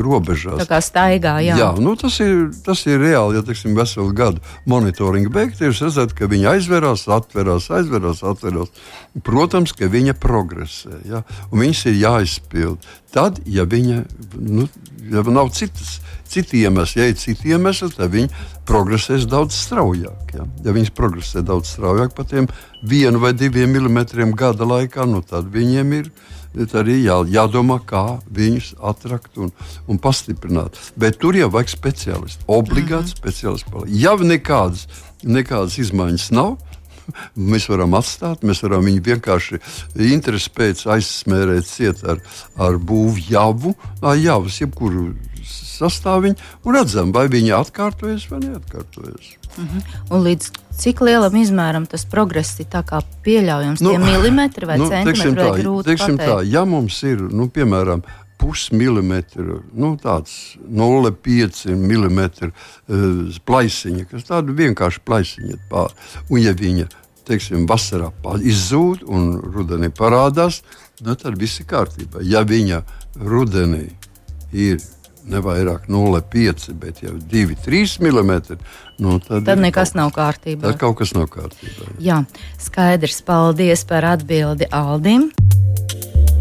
robežās. 0.06 0.60
Tā 0.62 0.68
kā 0.70 0.80
staigā, 0.84 1.38
jā. 1.42 1.58
jā 1.58 1.70
nu, 1.82 1.96
tas, 1.98 2.20
ir, 2.22 2.52
tas 2.66 2.84
ir 2.86 3.00
reāli, 3.02 3.40
ja 3.40 3.44
teiksim, 3.46 3.74
veselu 3.78 4.14
gadu 4.14 4.42
monitoringa 4.70 5.32
beigta, 5.34 5.66
jūs 5.66 5.82
redzat, 5.82 6.14
ka 6.18 6.30
viņi 6.30 6.46
aizverās, 6.54 7.08
atverās, 7.10 7.70
aizverās, 7.74 8.22
atverās. 8.22 8.57
Protams, 9.26 9.74
ka 9.74 9.90
viņa 9.90 10.14
progresē, 10.22 11.02
ja? 11.10 11.24
un 11.52 11.64
viņas 11.64 11.86
ir 11.90 12.00
jāizpild. 12.02 12.92
Tad, 13.14 13.40
ja 13.46 13.66
viņa 13.66 14.04
nu, 14.38 14.68
ja 15.12 15.24
nav 15.32 15.50
citas, 15.56 15.98
citi 16.28 16.62
iemesli, 16.62 17.02
ja 17.02 17.08
ir 17.10 17.18
citi 17.18 17.54
iemesli, 17.54 17.90
tad 17.96 18.12
viņi 18.14 18.30
progresēs 18.68 19.28
daudz 19.30 19.58
straujāk. 19.58 20.36
Ja, 20.38 20.48
ja 20.66 20.76
viņas 20.76 20.94
progresē 20.96 21.44
daudz 21.46 21.72
straujāk 21.74 22.16
par 22.18 22.28
tiem 22.30 22.50
vienu 22.84 23.22
vai 23.24 23.34
diviem 23.34 23.72
milimetriem 23.74 24.36
gada 24.38 24.68
laikā, 24.68 25.08
nu, 25.10 25.24
tad 25.26 25.50
viņiem 25.54 25.94
ir 26.02 26.12
arī 26.58 27.02
jā, 27.04 27.18
jādomā, 27.30 27.80
kā 27.86 28.20
viņus 28.34 28.76
atrakt 28.82 29.38
un, 29.38 29.52
un 29.88 30.00
pastiprināt. 30.02 30.78
Bet 30.98 31.20
tur 31.22 31.36
jau 31.38 31.50
vajag 31.54 31.70
speciālistu, 31.70 32.44
obligāti 32.48 33.14
mm 33.14 33.14
-hmm. 33.14 33.18
speciālistu. 33.18 33.84
Ja 33.88 34.16
nekādas, 34.16 34.88
nekādas 35.24 35.78
izmaiņas 35.78 36.32
nav, 36.32 36.58
mēs 37.52 37.70
varam 37.72 37.98
atstāt, 37.98 38.46
mēs 38.48 38.64
varam 38.66 38.86
viņu 38.88 39.04
vienkārši 39.12 39.62
interesi 40.10 40.54
pēc 40.54 40.86
aizsmērēt 40.98 41.70
ciet 41.70 42.04
ar, 42.08 42.22
ar 42.60 42.78
būvju 42.78 43.32
javu, 43.32 43.74
javas, 44.18 44.62
jebkuru 44.62 45.12
sastāviņu, 45.48 46.38
un 46.66 46.78
redzam, 46.78 47.12
vai 47.16 47.28
viņi 47.32 47.54
atkārtojas 47.58 48.28
vai 48.32 48.42
neatkārtojas. 48.46 49.34
Uh 49.58 49.64
mhm. 49.64 49.78
-huh. 49.78 50.00
Un 50.14 50.24
līdz 50.28 50.52
cik 50.78 51.02
lielam 51.02 51.36
izmēram 51.36 51.88
tas 51.90 52.06
progress 52.06 52.60
ir 52.60 52.68
pieļaujams? 53.26 53.82
Nu, 53.82 53.90
tie 53.90 54.00
milimetri 54.00 54.66
vai 54.70 54.78
nu, 54.78 54.90
centimetri 54.90 55.34
tā, 55.34 55.50
vai 55.50 55.62
grūti 55.62 55.98
pateikt? 55.98 56.22
Tā, 56.22 56.40
ja 56.46 56.66
mums 56.66 57.04
ir, 57.04 57.22
nu, 57.22 57.50
piemēram, 57.50 58.04
pusmilimetru, 58.38 59.62
nu, 59.74 59.96
tāds 60.02 60.58
0,5 60.62 61.74
mm 61.74 62.22
uh, 62.48 63.38
plaisiņa, 63.48 64.08
kas 64.12 64.28
tāda 64.30 64.56
vienkārši 64.58 65.04
plaisiņa 65.06 65.60
pār. 65.72 65.94
Un 66.30 66.44
ja 66.44 66.54
viņa, 66.58 66.88
teiksim, 67.28 67.66
vasarā 67.70 68.12
izzūd 68.40 69.08
un 69.08 69.32
rudenī 69.56 69.90
parādās, 69.94 70.62
nu, 71.02 71.16
tad 71.16 71.40
viss 71.40 71.62
ir 71.62 71.70
kārtībā. 71.70 72.24
Ja 72.26 72.46
viņa 72.48 72.84
rudenī 73.18 73.88
ir 74.54 74.80
ne 75.28 75.42
vairāk 75.44 75.88
0,5, 75.92 76.72
bet 76.80 77.02
jau 77.04 77.16
2-3 77.20 77.98
mm. 78.00 78.58
Nu, 79.04 79.20
tad 79.20 79.46
tad 79.46 79.60
nekas 79.62 79.92
kaut, 79.92 80.00
nav 80.00 80.14
kārtībā. 80.16 80.72
Tad 80.72 80.80
kaut 80.82 80.98
kas 81.02 81.14
nav 81.18 81.28
kārtībā. 81.34 81.92
Jā, 82.02 82.24
skaidrs. 82.62 83.20
Paldies 83.28 83.84
par 83.88 84.08
atbildi 84.16 84.70
Aldim. 84.74 85.30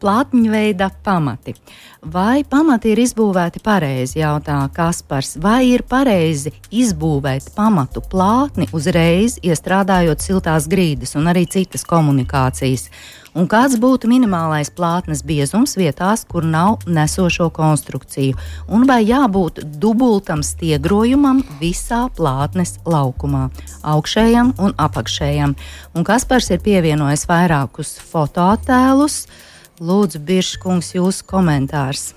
Plātņveida 0.00 0.90
pamati. 1.04 1.54
Vai 2.12 2.44
pamati 2.44 2.92
ir 2.92 3.00
izbūvēti 3.02 3.62
pareizi, 3.64 4.20
jautā 4.20 4.58
Kaspars, 4.76 5.34
vai 5.42 5.72
ir 5.72 5.86
pareizi 5.88 6.52
izbūvēt 6.70 7.50
pamatu 7.56 8.04
plātni 8.04 8.68
uzreiz, 8.76 9.40
iestrādājot 9.42 10.22
siltās 10.22 10.68
grīdas 10.70 11.16
un 11.18 11.32
arī 11.32 11.46
citas 11.50 11.86
komunikācijas? 11.88 12.90
un 13.36 13.46
kāds 13.50 13.76
būtu 13.80 14.08
minimālais 14.10 14.70
plātnes 14.72 15.22
biezums 15.26 15.76
vietās, 15.78 16.24
kur 16.28 16.44
nav 16.44 16.86
nesošo 16.88 17.50
konstrukciju, 17.54 18.36
un 18.72 18.86
vai 18.88 19.02
jābūt 19.04 19.62
dubultam 19.82 20.42
stiegrojumam 20.46 21.42
visā 21.60 22.06
plātnes 22.16 22.76
laukumā, 22.88 23.48
augšējam 23.94 24.54
un 24.62 24.76
apakšējam. 24.80 25.56
Un 25.96 26.06
Kaspars 26.08 26.50
ir 26.54 26.64
pievienojis 26.64 27.26
vairākus 27.28 27.96
fotoattēlus. 28.12 29.26
Lūdzu, 29.76 30.22
Biržkungs, 30.24 30.94
jūsu 30.96 31.26
komentārs. 31.28 32.14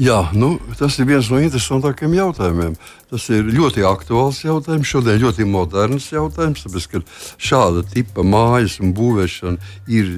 Jā, 0.00 0.30
nu, 0.32 0.54
tas 0.78 0.94
ir 0.96 1.04
viens 1.10 1.26
no 1.28 1.36
interesantākajiem 1.42 2.14
jautājumiem. 2.16 2.76
Tas 3.10 3.26
ir 3.34 3.50
ļoti 3.52 3.82
aktuāls 3.84 4.38
jautājums, 4.46 4.88
šodien 4.88 5.18
ļoti 5.20 5.44
moderns 5.44 6.06
jautājums, 6.08 6.62
tāpēc, 6.64 6.86
ka 6.88 7.00
šāda 7.36 7.82
tipa 7.90 8.24
mājas 8.24 8.78
un 8.80 8.94
būvēšana 8.96 9.60
ir 9.92 10.08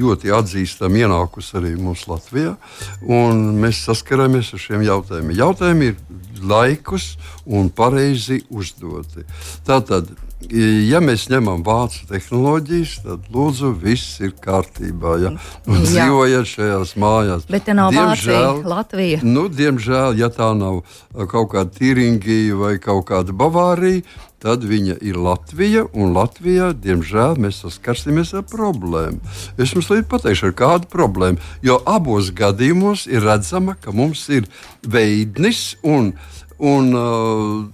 ļoti 0.00 0.32
atzīstama 0.34 1.04
ienākusi 1.04 1.54
arī 1.60 1.74
mums 1.78 2.08
Latvijā. 2.10 2.56
Mēs 3.04 3.84
saskaramies 3.86 4.50
ar 4.56 4.64
šiem 4.64 4.82
jautājumiem. 4.88 5.36
Jautājumi 5.38 5.92
ir 5.92 6.00
laikus 6.42 7.12
un 7.46 7.70
pareizi 7.70 8.42
uzdoti. 8.50 9.22
Tātad 9.68 10.10
ja 10.46 11.00
mēs 11.02 11.26
ņemam 11.32 11.64
vācu 11.66 12.06
tehnoloģijas, 12.08 12.92
tad 13.04 13.26
lūdzu, 13.34 13.72
viss 13.82 14.20
ir 14.22 14.34
kārtībā. 14.38 15.16
Ja? 15.24 15.32
Un 15.66 15.82
dzīvojot 15.82 16.52
šajās 16.52 16.94
mājās. 17.00 17.48
Bet 17.50 17.66
tā 17.66 17.74
nav 17.74 17.90
diemžēl, 17.94 18.62
Vācija, 18.62 18.70
Latvija. 18.70 19.20
Nu, 19.26 19.48
diemžēl, 19.50 20.14
ja 20.20 20.30
tā 20.30 20.52
nav 20.58 20.80
uh, 20.80 21.26
kaut 21.26 21.52
kāda 21.56 21.74
Tīringija 21.74 22.58
vai 22.58 22.72
kaut 22.82 23.08
kāda 23.10 23.34
Bavārija, 23.34 24.06
tad 24.38 24.62
viņa 24.62 25.00
ir 25.02 25.18
Latvija, 25.18 25.84
un 25.98 26.14
Latvijā, 26.14 26.70
diemžēl, 26.70 27.40
mēs 27.42 27.64
saskarsimies 27.64 28.30
ar 28.38 28.46
problēmu. 28.46 29.18
Es 29.58 29.74
jums 29.74 29.90
līdzi 29.90 30.06
pateikšu, 30.06 30.52
ar 30.52 30.58
kādu 30.62 30.90
problēmu. 30.92 31.42
Jo 31.66 31.80
abos 31.82 32.30
gadījumos 32.30 33.08
ir 33.10 33.26
redzama, 33.26 33.74
ka 33.74 33.90
mums 33.90 34.28
ir 34.30 34.46
veidnis 34.86 35.72
un 35.82 36.12
veidnis 36.14 36.37
Un, 36.58 36.90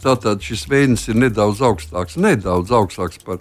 tātad 0.05 0.43
šis 0.45 0.67
veids 0.69 1.07
ir 1.09 1.17
nedaudz 1.17 1.63
augstāks, 1.65 2.19
nedaudz 2.21 2.73
augstāks 2.77 3.23
par, 3.25 3.39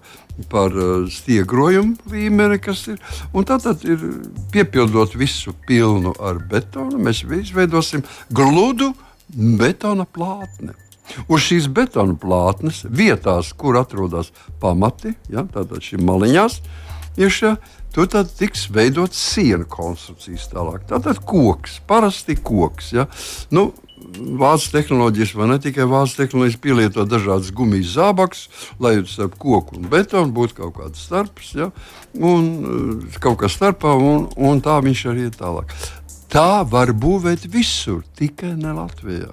par 0.47 0.71
stiegrojumu 1.11 2.13
līmeni, 2.13 2.61
kas 2.63 2.85
ir. 2.93 3.01
Tātad 3.49 3.83
ir 3.83 4.05
piepildot 4.53 5.17
visu 5.19 5.51
pilnu 5.67 6.15
ar 6.23 6.39
betonu, 6.47 6.95
mēs 6.95 7.25
izveidosim 7.27 8.05
gludu 8.31 8.93
betona 9.59 10.07
plātni. 10.07 10.71
Uz 11.27 11.43
šīs 11.43 11.67
betona 11.67 12.15
plātnes 12.15 12.85
vietās, 12.87 13.51
kur 13.51 13.75
atrodas 13.81 14.31
pamati, 14.63 15.11
ja, 15.31 15.43
tātad 15.43 15.83
šī 15.83 15.99
maliņās, 15.99 16.59
iekšā, 17.19 17.55
tur 17.93 18.07
tad 18.09 18.31
tiks 18.37 18.69
veidots 18.73 19.19
sienu 19.19 19.67
konstrukcijas 19.69 20.47
tālāk. 20.53 20.87
Tātad 20.89 21.19
koks, 21.27 21.81
parasti 21.89 22.37
koks. 22.39 22.93
Ja. 22.95 23.09
Nu, 23.53 23.73
Vācu 24.03 24.71
tehnoloģijas, 24.73 25.31
vai 25.39 25.47
ne 25.53 25.57
tikai 25.63 25.87
vācu 25.89 26.17
tehnoloģijas, 26.19 26.59
pielieto 26.63 27.05
dažādas 27.07 27.53
gumijas 27.55 27.93
zābakus, 27.95 28.43
lai 28.83 28.97
starp 29.07 29.37
koku 29.39 29.79
un 29.79 29.87
betonu 29.91 30.33
būtu 30.35 30.59
kaut 30.59 30.75
kāds 30.79 31.05
starps, 31.07 31.53
ja, 31.55 31.69
un 32.19 32.51
eh, 32.59 33.17
kaut 33.23 33.39
kas 33.43 33.55
starpā, 33.57 33.95
un, 33.95 34.27
un 34.35 34.61
tā 34.63 34.79
viņš 34.83 35.05
arī 35.13 35.29
ir 35.29 35.39
tālāk. 35.39 35.71
Tā 36.33 36.63
var 36.67 36.91
būvēt 36.97 37.47
visur, 37.53 38.03
tikai 38.17 38.55
ne 38.57 38.75
Latvijā. 38.75 39.31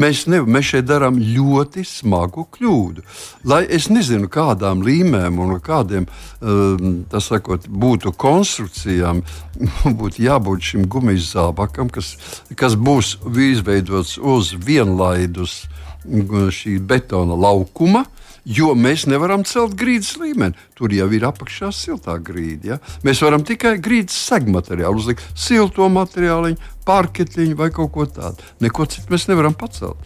Mēs, 0.00 0.24
ne, 0.26 0.40
mēs 0.42 0.72
šeit 0.72 0.88
darām 0.88 1.20
ļoti 1.22 1.84
smagu 1.86 2.48
kļūdu. 2.56 3.04
Lai 3.46 3.62
es 3.70 3.86
nezinu, 3.92 4.26
kādām 4.32 4.82
līmēm 4.82 5.38
un 5.38 5.54
kādiem 5.62 6.08
um, 6.08 7.04
sakot, 7.22 7.68
būtu 7.70 8.10
konstrukcijām, 8.18 9.22
būtu 10.00 10.24
jābūt 10.26 10.72
šim 10.72 10.88
gumijas 10.90 11.30
zābakam, 11.36 11.92
kas, 11.94 12.16
kas 12.58 12.74
būs 12.74 13.16
izveidots 13.30 14.18
uz 14.18 14.50
vienlaidus 14.58 15.62
šī 16.04 16.78
betona 16.82 17.38
laukuma. 17.38 18.04
Jo 18.44 18.74
mēs 18.76 19.06
nevaram 19.08 19.40
celt 19.48 19.72
grīdas 19.80 20.18
līmeni. 20.20 20.58
Tur 20.76 20.92
jau 20.92 21.06
ir 21.16 21.24
apakšā 21.24 21.70
siltā 21.72 22.18
grīda. 22.20 22.74
Ja? 22.74 22.78
Mēs 23.06 23.22
varam 23.24 23.44
tikai 23.46 23.78
grīdas 23.80 24.18
segmateriālu 24.26 25.00
uzlikt, 25.00 25.24
silto 25.32 25.88
materiālu, 25.88 26.52
parketiņu 26.84 27.56
vai 27.56 27.70
kaut 27.72 27.94
ko 27.94 28.04
tādu. 28.04 28.44
Neko 28.60 28.84
citu 28.92 29.14
mēs 29.14 29.28
nevaram 29.30 29.56
pacelt. 29.56 29.96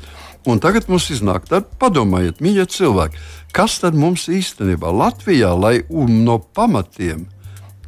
Un 0.46 0.62
tagad 0.62 0.86
mums 0.88 1.08
iznāk, 1.10 1.48
tad 1.50 1.66
padomājiet, 1.82 2.38
mīļie 2.40 2.68
cilvēki, 2.70 3.18
kas 3.52 3.80
tad 3.82 3.98
mums 3.98 4.28
īstenībā 4.30 4.92
Latvijā, 4.94 5.50
lai 5.58 5.82
no 5.90 6.38
pamatiem, 6.38 7.26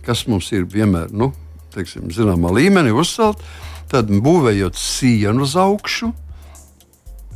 kas 0.04 0.26
mums 0.26 0.50
ir 0.52 0.66
vienmēr, 0.69 1.14
nu, 1.14 1.30
teiksim, 1.73 2.11
zināmā 2.12 2.50
līmenī 2.59 2.90
uzcelt, 2.90 3.40
tad 3.88 4.11
būvējot 4.11 4.76
sienu 4.76 5.47
uz 5.47 5.54
augšu, 5.57 6.11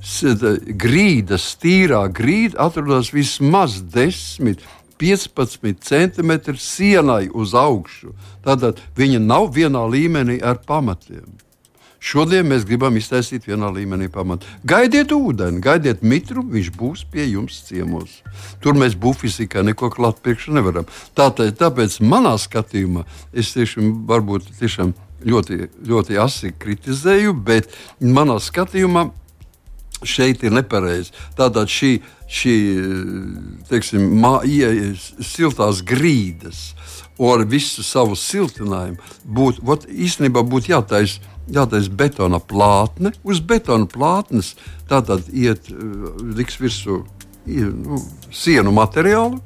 grīdas, 0.05 1.55
tīrā 1.61 2.05
grīda 2.13 2.61
atrodas 2.67 3.13
vismaz 3.15 3.81
10, 3.95 4.61
15 5.01 5.81
centimetri 5.81 6.59
sienai 6.61 7.29
uz 7.33 7.55
augšu. 7.55 8.13
Tātad 8.45 8.83
viņa 8.97 9.23
nav 9.25 9.51
vienā 9.57 9.87
līmenī 9.91 10.41
ar 10.45 10.61
pamatiem. 10.67 11.45
Šodien 12.05 12.45
mēs 12.45 12.67
gribam 12.69 12.93
iztaisīt 13.01 13.47
vienā 13.49 13.71
līmenī 13.73 14.11
pamatu. 14.13 14.45
Gaidiet 14.69 15.13
ūdeni, 15.17 15.63
gaidiet 15.65 16.03
mitru, 16.05 16.43
viņš 16.45 16.69
būs 16.77 17.07
pie 17.09 17.25
jums 17.31 17.63
ciemos. 17.65 18.19
Tur 18.61 18.77
mēs 18.77 18.93
buļbuļsakā 19.01 19.63
neko 19.71 19.89
klāt 19.95 20.21
priekšā 20.21 20.53
nevaram. 20.53 20.85
Tātad, 21.17 21.55
tāpēc 21.57 22.03
manā 22.05 22.35
skatījumā 22.37 23.07
es 23.33 23.55
tiešām 23.57 24.05
varbūt 24.11 24.53
tiešām 24.61 24.93
ļoti, 25.25 25.61
ļoti 25.89 26.21
asi 26.21 26.53
kritizēju, 26.53 27.33
bet 27.41 27.73
manā 28.05 28.37
skatījumā 28.37 29.09
šeit 30.03 30.43
ir 30.45 30.55
nepareizi. 30.55 31.13
Tātad 31.39 31.71
šī, 31.71 31.93
šī 32.29 32.57
teiksim, 33.71 34.09
mā, 34.21 34.41
ieejas 34.45 35.13
siltās 35.23 35.83
grīdas 35.87 36.73
ar 37.23 37.45
visu 37.47 37.85
savu 37.87 38.17
siltinājumu 38.19 38.99
būtu 39.25 39.89
īstenībā 39.89 40.43
būtu 40.43 40.75
jātaisa. 40.75 41.31
Jātaisa 41.45 41.93
betona 41.93 42.39
plātne, 42.41 43.11
uz 43.21 43.43
betona 43.45 43.85
plātnes 43.85 44.55
tātad 44.89 45.27
iet, 45.29 45.69
liks 46.39 46.57
virsū 46.57 47.03
nu, 47.47 47.99
sienu 48.35 48.73
materiālu, 48.75 49.41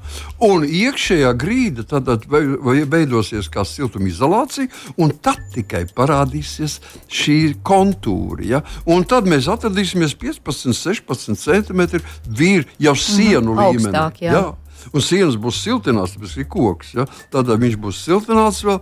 un 0.44 0.64
iekšējā 0.64 1.32
grīda 1.38 1.84
tad 1.88 2.08
veidosies 2.28 3.50
kā 3.52 3.64
siltumizolācija, 3.66 4.70
un 5.00 5.12
tad 5.22 5.40
tikai 5.54 5.84
parādīsies 5.96 6.78
šī 7.11 7.38
kontūra. 7.66 8.46
Ja? 8.46 8.62
Un 8.87 9.04
tad 9.08 9.28
mēs 9.30 9.50
atradīsimies 9.50 10.16
15, 10.18 10.72
16 10.76 11.42
centimetri 11.42 12.02
virs 12.24 12.70
jau 12.78 12.94
sienu 12.96 13.54
mm, 13.54 13.61
līmenī. 13.61 13.92
Augstāk, 13.92 14.24
jā. 14.24 14.38
Jā 14.38 14.46
un 14.92 15.05
sienas 15.05 15.38
būs 15.40 15.61
siltināts, 15.64 16.16
tas 16.18 16.37
ir 16.38 16.48
koks. 16.51 16.94
Ja? 16.98 17.07
Tad 17.33 17.51
viņš 17.51 17.77
būs 17.83 18.01
siltināts 18.07 18.62
vēl, 18.66 18.79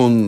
un 0.00 0.18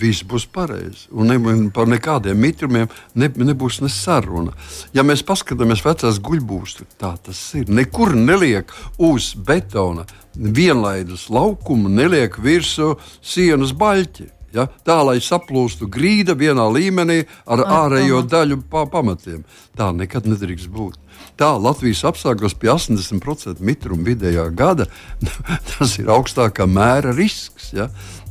viss 0.00 0.24
būs 0.26 0.46
pareizi. 0.52 1.06
Un 1.12 1.32
ne, 1.32 1.38
par 1.74 1.90
nekādiem 1.90 2.40
mitrumiem 2.40 2.90
ne, 3.14 3.30
nebūs 3.30 3.80
ne 3.84 3.92
saruna. 3.92 4.54
Ja 4.96 5.04
mēs 5.06 5.24
paskatāmies 5.26 5.84
vecās 5.86 6.20
guļbūstus, 6.22 6.98
tā 7.00 7.14
tas 7.24 7.44
ir. 7.58 7.70
Nekur 7.70 8.16
neliek 8.16 8.72
uz 8.98 9.32
betona 9.34 10.06
vienlaidus 10.34 11.28
laukumu, 11.32 11.90
neliek 11.92 12.38
virsū 12.42 12.94
sienas 13.20 13.74
baļķi. 13.76 14.39
Ja? 14.54 14.66
Tā 14.86 15.00
lai 15.06 15.18
saplūstu 15.22 15.88
grīda 15.90 16.34
vienā 16.38 16.66
līmenī 16.72 17.22
ar 17.46 17.64
ārējo 17.84 18.22
daļu 18.26 18.62
pa 18.70 18.86
pamatiem. 18.90 19.44
Tā 19.78 19.90
nekad 19.96 20.28
nedrīkst 20.30 20.70
būt. 20.72 20.98
Tā 21.40 21.52
Latvijas 21.60 22.02
apstākļos 22.08 22.56
pie 22.60 22.72
80% 22.72 23.60
mitruma 23.64 24.08
vidējā 24.10 24.48
gada 24.56 24.88
tas 25.74 25.98
ir 26.00 26.10
augstākā 26.12 26.66
mēra 26.70 27.14
risks. 27.16 27.70
Ja? 27.76 27.90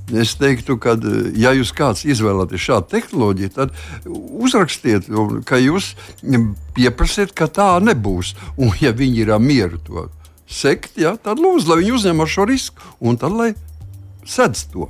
Es 0.09 0.33
teiktu, 0.39 0.79
ka, 0.81 0.95
ja 1.37 1.51
jūs 1.53 1.71
kāds 1.75 2.01
izvēlaties 2.09 2.63
šādu 2.65 2.89
tehnoloģiju, 2.95 3.51
tad 3.53 3.75
uzrakstiet, 4.09 5.09
ka 5.45 5.59
jūs 5.61 5.91
pieprasiet, 6.73 7.35
ka 7.37 7.45
tā 7.45 7.75
nebūs. 7.83 8.33
Un, 8.57 8.73
ja 8.81 8.89
viņi 8.95 9.25
ir 9.25 9.35
mieru 9.43 9.77
to 9.85 10.07
sekt, 10.49 10.97
ja, 10.97 11.13
tad 11.21 11.41
lūdzu, 11.41 11.69
lai 11.69 11.83
viņi 11.83 11.93
uzņem 11.99 12.25
šo 12.25 12.47
risku 12.49 12.95
un 13.05 13.21
tad 13.21 13.37
lai 13.37 13.51
sedz 14.25 14.65
to. 14.73 14.89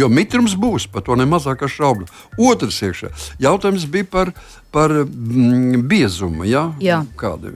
Jo 0.00 0.08
mitrums 0.10 0.56
būs, 0.58 0.88
par 0.90 1.04
to 1.06 1.16
nemazākā 1.18 1.68
šaubu. 1.70 2.08
Otrs 2.40 2.80
iekšā. 2.82 3.12
jautājums 3.38 3.86
bija 3.90 4.08
par, 4.10 4.32
par 4.74 4.90
mm, 4.90 5.84
biezumu. 5.88 6.44
Ja? 6.48 6.72
Kāda? 7.20 7.52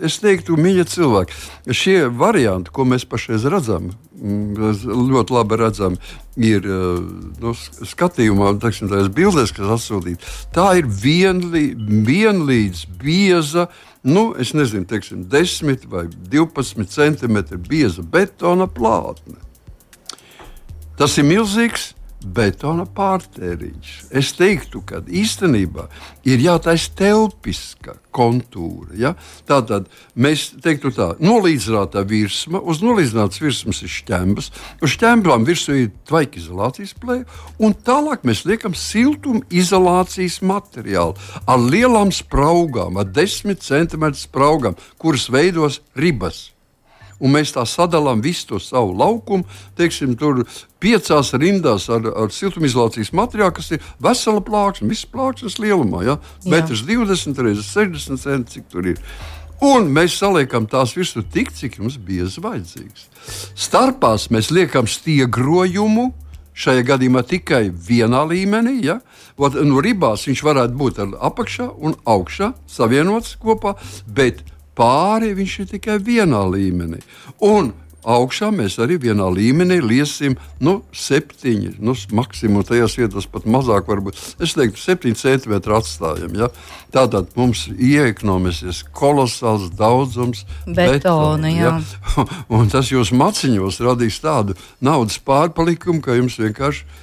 Es 0.00 0.18
teiktu, 0.22 0.56
mīļie 0.56 0.86
cilvēki, 0.88 1.36
šie 1.68 1.98
varianti, 2.08 2.72
ko 2.72 2.86
mēs 2.88 3.04
pašreiz 3.08 3.44
redzam, 3.44 3.92
mm, 4.16 4.72
ļoti 5.12 5.36
labi 5.36 5.60
redzami 5.60 6.00
ir 6.40 6.64
nu, 6.64 7.52
skatījumā, 7.92 8.54
teiksim, 8.62 8.88
tās 8.92 9.10
bildes, 9.12 9.52
kas 9.52 9.76
atsūtītas. 9.76 10.46
Tā 10.54 10.70
ir 10.80 10.88
vienlī, 10.88 11.72
vienlīdz 11.76 12.86
bieza. 13.00 13.68
Nu, 14.02 14.32
es 14.40 14.54
nezinu, 14.56 14.88
teiksim, 14.88 15.26
10 15.30 15.86
vai 15.92 16.06
12 16.08 16.88
centimetru 16.90 17.60
bieza 17.68 18.02
betona 18.02 18.66
plātne. 18.66 19.51
Tas 21.02 21.16
ir 21.18 21.24
milzīgs 21.26 21.88
betona 22.22 22.84
pārtēriņš. 22.86 23.94
Es 24.14 24.28
teiktu, 24.38 24.84
ka 24.86 25.00
īstenībā 25.02 25.88
ir 26.30 26.44
jātaisa 26.44 26.92
telpiska 26.94 27.96
kontūra. 28.14 28.94
Ja? 28.94 29.10
Tātad 29.48 29.88
mēs 30.14 30.52
teiktu 30.62 30.92
tā, 30.94 31.08
nolīdzināta 31.18 32.04
virsma, 32.06 32.60
uz 32.62 32.84
nolīdzinātas 32.86 33.42
virsmas 33.42 33.82
ir 33.82 33.90
šķembas, 33.96 34.52
uz 34.78 34.94
šķembām 34.94 35.42
virsū 35.50 35.74
ir 35.80 35.90
tvaika 36.06 36.38
izolācijas 36.38 36.94
plēja, 37.02 37.26
un 37.58 37.74
tālāk 37.74 38.22
mēs 38.22 38.46
liekam 38.46 38.78
siltuma 38.78 39.42
izolācijas 39.50 40.38
materiālu 40.46 41.18
ar 41.50 41.66
lielām 41.66 42.14
spraugām, 42.14 43.02
ar 43.02 43.10
10 43.10 43.58
cm 43.58 44.12
spraugām, 44.22 44.78
kuras 45.02 45.26
veidos 45.34 45.82
ribas 45.98 46.52
un 47.22 47.34
mēs 47.36 47.54
tā 47.54 47.64
sadalām 47.68 48.22
visu 48.24 48.48
to 48.50 48.60
savu 48.62 48.96
laukumu. 48.98 49.46
Teiksim, 49.78 50.16
tur 50.18 50.42
piecās 50.82 51.32
rindās 51.38 51.88
ar, 51.92 52.08
ar 52.24 52.32
siltumizolācijas 52.34 53.12
materiālu, 53.16 53.54
kas 53.58 53.70
ir 53.76 53.84
vesela 54.02 54.42
plāksne, 54.44 54.90
visas 54.90 55.08
plāksnes 55.12 55.60
lielumā. 55.62 56.02
Ja? 56.08 56.18
Metrs 56.50 56.84
20 56.88 57.38
reizes 57.46 57.70
60 57.74 58.22
centi, 58.22 58.58
cik 58.58 58.68
tur 58.72 58.90
ir. 58.94 59.00
Un 59.62 59.86
mēs 59.94 60.16
saliekam 60.18 60.66
tās 60.66 60.96
virsū 60.96 61.22
tik, 61.30 61.52
cik 61.54 61.78
jums 61.78 61.94
bija 62.02 62.26
vajadzīgs. 62.26 63.06
Starpās 63.54 64.26
mēs 64.34 64.50
liekam 64.50 64.88
stiegrojumu, 64.90 66.08
šajā 66.58 66.82
gadījumā 66.88 67.22
tikai 67.30 67.68
vienā 67.70 68.24
līmenī. 68.26 68.80
Ja? 68.88 68.98
Ot, 69.38 69.54
nu, 69.62 69.78
ribās 69.84 70.26
viņš 70.26 70.42
varētu 70.48 70.78
būt 70.80 70.98
apakšā 71.14 71.68
un 71.78 71.94
augšā 72.02 72.52
savienots 72.66 73.36
kopā, 73.38 73.76
bet 74.06 74.42
pāri 74.78 75.32
viņš 75.36 75.58
ir 75.62 75.70
tikai 75.76 75.98
vienā 76.02 76.42
līmenī. 76.52 77.02
Un 77.44 77.72
augšā 78.02 78.50
mēs 78.54 78.78
arī 78.82 78.96
vienā 79.02 79.28
līmenī 79.30 79.78
liesim 79.82 80.34
nu, 80.62 80.80
septiņi, 80.94 81.76
nu, 81.82 81.94
maksimums 82.16 82.68
tajās 82.70 82.96
vietās 82.98 83.28
pat 83.30 83.46
mazāk, 83.46 83.86
varbūt 83.90 84.18
es 84.42 84.56
teiktu, 84.58 84.80
septiņi 84.82 85.20
centimetri 85.20 85.76
atstājam. 85.76 86.34
Ja? 86.38 86.50
Tātad 86.94 87.30
mums 87.38 87.68
iekonomisies 87.70 88.82
kolosāls 88.94 89.70
daudzums 89.78 90.44
betona. 90.66 90.90
betona 90.96 91.54
ja? 91.54 91.76
Un 92.56 92.72
tas 92.72 92.90
jūs 92.90 93.14
maciņos 93.14 93.80
radīs 93.86 94.18
tādu 94.22 94.58
naudas 94.82 95.20
pārpalikumu, 95.22 96.02
ka 96.02 96.18
jums 96.18 96.40
vienkārši 96.42 96.84
uh, 96.84 97.00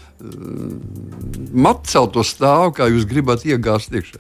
matcelto 1.56 2.26
stāvu, 2.28 2.74
kā 2.76 2.90
jūs 2.92 3.08
gribat 3.08 3.46
iegāzt 3.48 3.94
iekšā. 3.96 4.20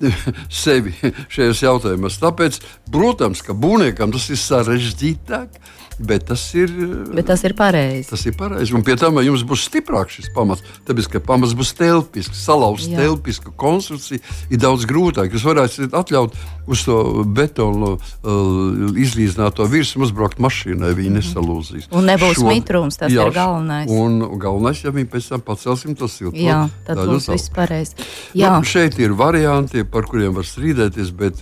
sevi 0.62 0.94
šajos 1.32 1.62
jautājumos. 1.64 2.20
Tāpēc, 2.22 2.60
protams, 2.92 3.42
ka 3.44 3.56
būvniekam 3.56 4.14
tas 4.14 4.28
ir 4.32 4.40
sarežģītāk. 4.40 5.60
Bet 5.98 6.26
tas 6.28 6.42
ir, 6.54 6.68
bet 7.16 7.24
tas 7.30 7.40
ir 7.48 7.54
pareizi. 7.56 8.10
Tas 8.10 8.26
ir 8.28 8.34
pareizi. 8.36 8.74
Un 8.76 8.82
pie 8.84 8.98
tam 9.00 9.16
jums 9.24 9.46
būs 9.48 9.64
stiprāks 9.70 10.18
šis 10.18 10.28
pamats. 10.34 10.64
Tāpēc, 10.84 11.08
ka 11.14 11.22
pamats 11.24 11.54
būs 11.56 11.72
telpisks, 11.78 12.42
salauzts 12.44 12.90
telpisku 12.92 13.54
konstrukciju, 13.56 14.20
ir 14.52 14.60
daudz 14.60 14.84
grūtāk. 14.88 15.32
Jūs 15.32 15.46
varētu 15.48 15.88
atļaut 15.96 16.36
uz 16.66 16.82
to 16.84 16.98
betonu 17.24 17.94
uh, 17.96 18.98
izlīdzināto 18.98 19.64
virsmu 19.70 20.04
uzbraukt 20.04 20.40
mašīnai, 20.42 20.92
viņa 20.98 21.10
-hmm. 21.10 21.16
nesalūzīs. 21.20 21.88
Un 21.96 22.10
nebūs 22.10 22.40
Šo, 22.40 22.48
mitrums, 22.50 22.98
tas 23.00 23.12
jā, 23.12 23.26
ir 23.26 23.32
galvenais. 23.32 23.90
Un 23.90 24.38
galvenais, 24.42 24.84
ja 24.84 24.92
viņi 24.92 25.08
pēc 25.12 25.28
tam 25.32 25.40
pacelsim 25.46 25.96
to 25.96 26.08
siltumu. 26.08 26.42
Jā, 26.42 26.68
tad 26.84 27.00
būs 27.06 27.30
viss 27.32 27.48
pareizi. 27.54 27.94
Jā. 28.34 28.52
Nu, 28.58 28.64
šeit 28.66 28.98
ir 28.98 29.16
varianti, 29.16 29.84
par 29.84 30.04
kuriem 30.10 30.34
var 30.34 30.44
strīdēties, 30.44 31.14
bet 31.16 31.40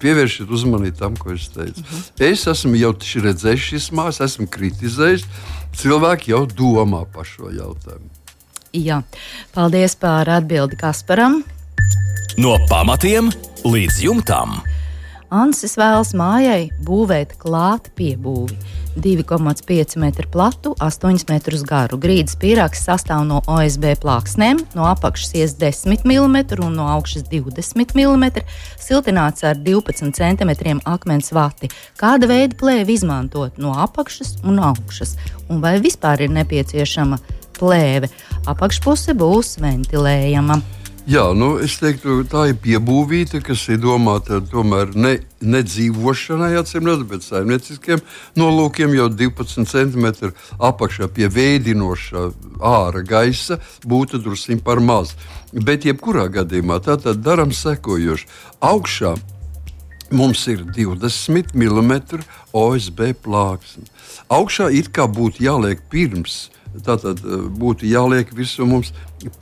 pievēršiet 0.00 0.48
uzmanību 0.48 0.96
tam, 0.96 1.16
ko 1.16 1.34
es 1.34 1.48
teicu. 1.48 1.82
-hmm. 1.82 2.30
Es 2.30 2.46
esmu 2.46 2.76
jau 2.76 2.94
redzējis 3.26 3.60
šis 3.60 3.89
mājās, 3.96 4.22
esmu 4.26 4.48
kritizējis. 4.50 5.26
Cilvēki 5.80 6.34
jau 6.34 6.44
domā 6.48 7.04
par 7.12 7.28
šo 7.28 7.52
jautājumu. 7.54 8.10
Jā, 8.76 9.00
paldies 9.54 9.96
par 9.98 10.30
atbildi 10.30 10.78
Kasparam. 10.78 11.40
No 12.38 12.54
pamatiem 12.70 13.32
līdz 13.66 14.02
jumtam. 14.06 14.60
Ansis 15.30 15.76
vēlas 15.78 16.08
mājai 16.18 16.72
būvēt 16.82 17.36
klāt 17.38 17.84
piebūvi 17.94 18.56
2,5 18.98 19.94
metru 20.02 20.26
platu, 20.26 20.72
8 20.82 21.22
metrus 21.30 21.62
garu. 21.62 22.00
Grīdas 22.02 22.34
pīrāgs 22.34 22.82
sastāv 22.82 23.22
no 23.28 23.38
OSB 23.46 23.92
plāksnēm, 24.02 24.58
no 24.74 24.88
apakšas 24.90 25.36
ies 25.38 25.54
10 25.60 26.02
mm 26.02 26.40
un 26.66 26.74
no 26.80 26.88
augšas 26.90 27.28
20 27.30 27.94
mm, 27.94 28.42
siltināts 28.82 29.46
ar 29.46 29.54
12 29.54 30.10
cm 30.18 30.82
akmens 30.82 31.30
vati. 31.30 31.70
Kāda 32.00 32.26
veida 32.26 32.58
plēvi 32.58 32.98
izmantot 32.98 33.62
no 33.62 33.76
apakšas 33.86 34.40
un 34.42 34.58
augšas? 34.58 35.14
Un 35.46 35.62
vai 35.62 35.76
vispār 35.78 36.26
ir 36.26 36.34
nepieciešama 36.34 37.22
plēve? 37.54 38.10
Apakšpuse 38.50 39.14
būs 39.14 39.60
ventilējama. 39.62 40.58
Jā, 41.10 41.24
nu, 41.34 41.56
es 41.58 41.72
teiktu, 41.80 42.20
tā 42.30 42.44
ir 42.52 42.58
piebūvēta, 42.62 43.40
kas 43.42 43.64
ir 43.72 43.80
domāta 43.82 44.36
tomēr 44.46 44.92
ne, 44.94 45.16
ne 45.42 45.62
dzīvošanai, 45.66 46.52
atcīmredzot, 46.60 47.08
bet 47.10 47.24
saimnieciskiem 47.26 48.02
nolūkiem. 48.38 48.94
Jau 48.94 49.08
12 49.18 49.66
cm 49.66 50.30
apakšā 50.68 51.08
pie 51.10 51.26
veidinoša 51.34 52.28
ārā 52.62 53.02
gaisa 53.08 53.58
būtu 53.82 54.20
drusku 54.22 54.60
par 54.62 54.78
maz. 54.78 55.16
Bet 55.50 55.88
jebkurā 55.88 56.28
gadījumā 56.30 56.78
tā 56.86 56.94
tad 57.02 57.24
darām 57.26 57.50
sekojoši. 57.50 58.30
Augšā 58.70 59.16
mums 60.14 60.46
ir 60.52 60.62
20 60.78 61.56
mm 61.58 62.22
OSB 62.54 63.02
plāksne. 63.26 63.90
Augšā 64.30 64.70
it 64.78 64.94
kā 64.94 65.10
būtu 65.10 65.42
jāliek 65.42 65.82
pirms 65.90 66.44
Tātad 66.78 67.22
eh, 67.24 67.46
būtu 67.60 67.88
jāliek 67.90 68.30
virsū 68.34 68.66
mums 68.68 68.92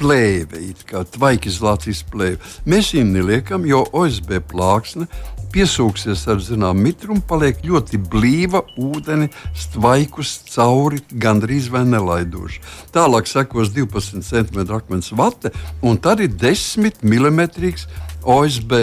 plēve, 0.01 0.63
kā 0.89 1.05
tvaikizolācijas 1.17 2.05
plēve. 2.09 2.39
Mēs 2.69 2.95
viņu 2.97 3.11
neliekam, 3.13 3.67
jo 3.69 3.85
OSB 3.93 4.39
plāksne 4.49 5.09
piesūksies 5.53 6.27
ar 6.29 6.41
zināmu 6.45 6.85
mitrumu, 6.89 7.23
paliek 7.25 7.61
ļoti 7.65 8.01
blīva, 8.13 8.63
ūdeni 8.77 9.31
stvaikus 9.57 10.35
cauri, 10.53 11.01
gandrīz 11.13 11.71
vai 11.73 11.85
nelaidoši. 11.89 12.61
Tālāk 12.93 13.31
sekos 13.31 13.73
12 13.77 14.25
cm 14.25 14.67
akmens 14.77 15.13
vate, 15.17 15.53
un 15.81 16.01
tad 16.01 16.21
ir 16.25 16.35
10 16.37 17.01
mm 17.05 17.41
OSB 18.29 18.75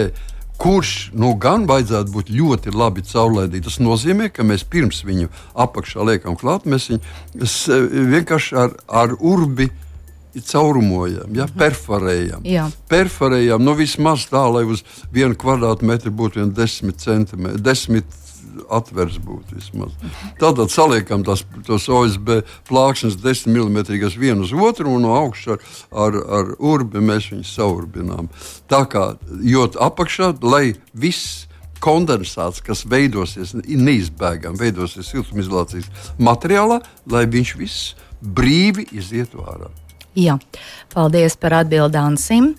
kurš 0.60 0.92
nu, 1.16 1.34
gan 1.40 1.66
vajadzētu 1.68 2.12
būt 2.14 2.30
ļoti 2.32 2.74
labi 2.74 3.04
caurlaidīgs. 3.06 3.68
Tas 3.68 3.80
nozīmē, 3.82 4.30
ka 4.32 4.46
mēs 4.46 4.64
pirms 4.68 5.02
viņu 5.06 5.30
apakšā 5.66 6.06
liekam 6.08 6.38
klāt, 6.38 6.68
mēs 6.68 6.90
viņu 6.92 8.08
vienkārši 8.14 8.56
ar, 8.62 8.76
ar 8.88 9.16
urbi 9.20 9.70
caurumojam, 10.36 11.32
ja, 11.32 11.46
mhm. 11.46 11.56
perforējam. 11.56 12.44
Jā. 12.44 12.66
Perforējam 12.92 13.64
nu, 13.64 13.76
vismaz 13.78 14.26
tā, 14.28 14.42
lai 14.52 14.66
uz 14.68 14.84
vienu 15.12 15.36
kvadrātmetru 15.38 16.12
būtu 16.12 16.44
10 16.56 16.96
centimetri 17.00 17.62
atvers 18.72 19.18
būtu 19.22 19.56
vismaz. 19.56 19.94
Tātad 20.40 20.72
saliekam 20.72 21.24
tās, 21.26 21.44
tos 21.66 21.88
OSB 21.88 22.40
plāksnes 22.68 23.18
10 23.22 23.52
mm 23.52 23.80
vienu 24.18 24.46
uz 24.46 24.52
otru 24.52 24.92
un 24.96 25.06
no 25.06 25.16
augšas 25.16 25.56
ar, 25.56 25.66
ar, 26.06 26.20
ar 26.38 26.54
urbi 26.58 27.02
mēs 27.02 27.30
viņus 27.32 27.52
saurbinām. 27.58 28.30
Tā 28.70 28.84
kā 28.90 29.08
jūt 29.42 29.78
apakšā, 29.80 30.34
lai 30.42 30.74
viss 30.94 31.46
kondensāts, 31.82 32.62
kas 32.64 32.84
veidosies 32.88 33.54
neizbēgami, 33.56 34.58
veidosies 34.60 35.10
siltumizolācijas 35.12 35.90
materiālā, 36.18 36.80
lai 37.12 37.26
viņš 37.30 37.54
viss 37.60 37.92
brīvi 38.20 38.88
izietu 38.96 39.44
ārā. 39.44 39.70
Jā, 40.16 40.38
paldies 40.94 41.36
par 41.36 41.58
atbildānu 41.60 42.16
Sim. 42.20 42.54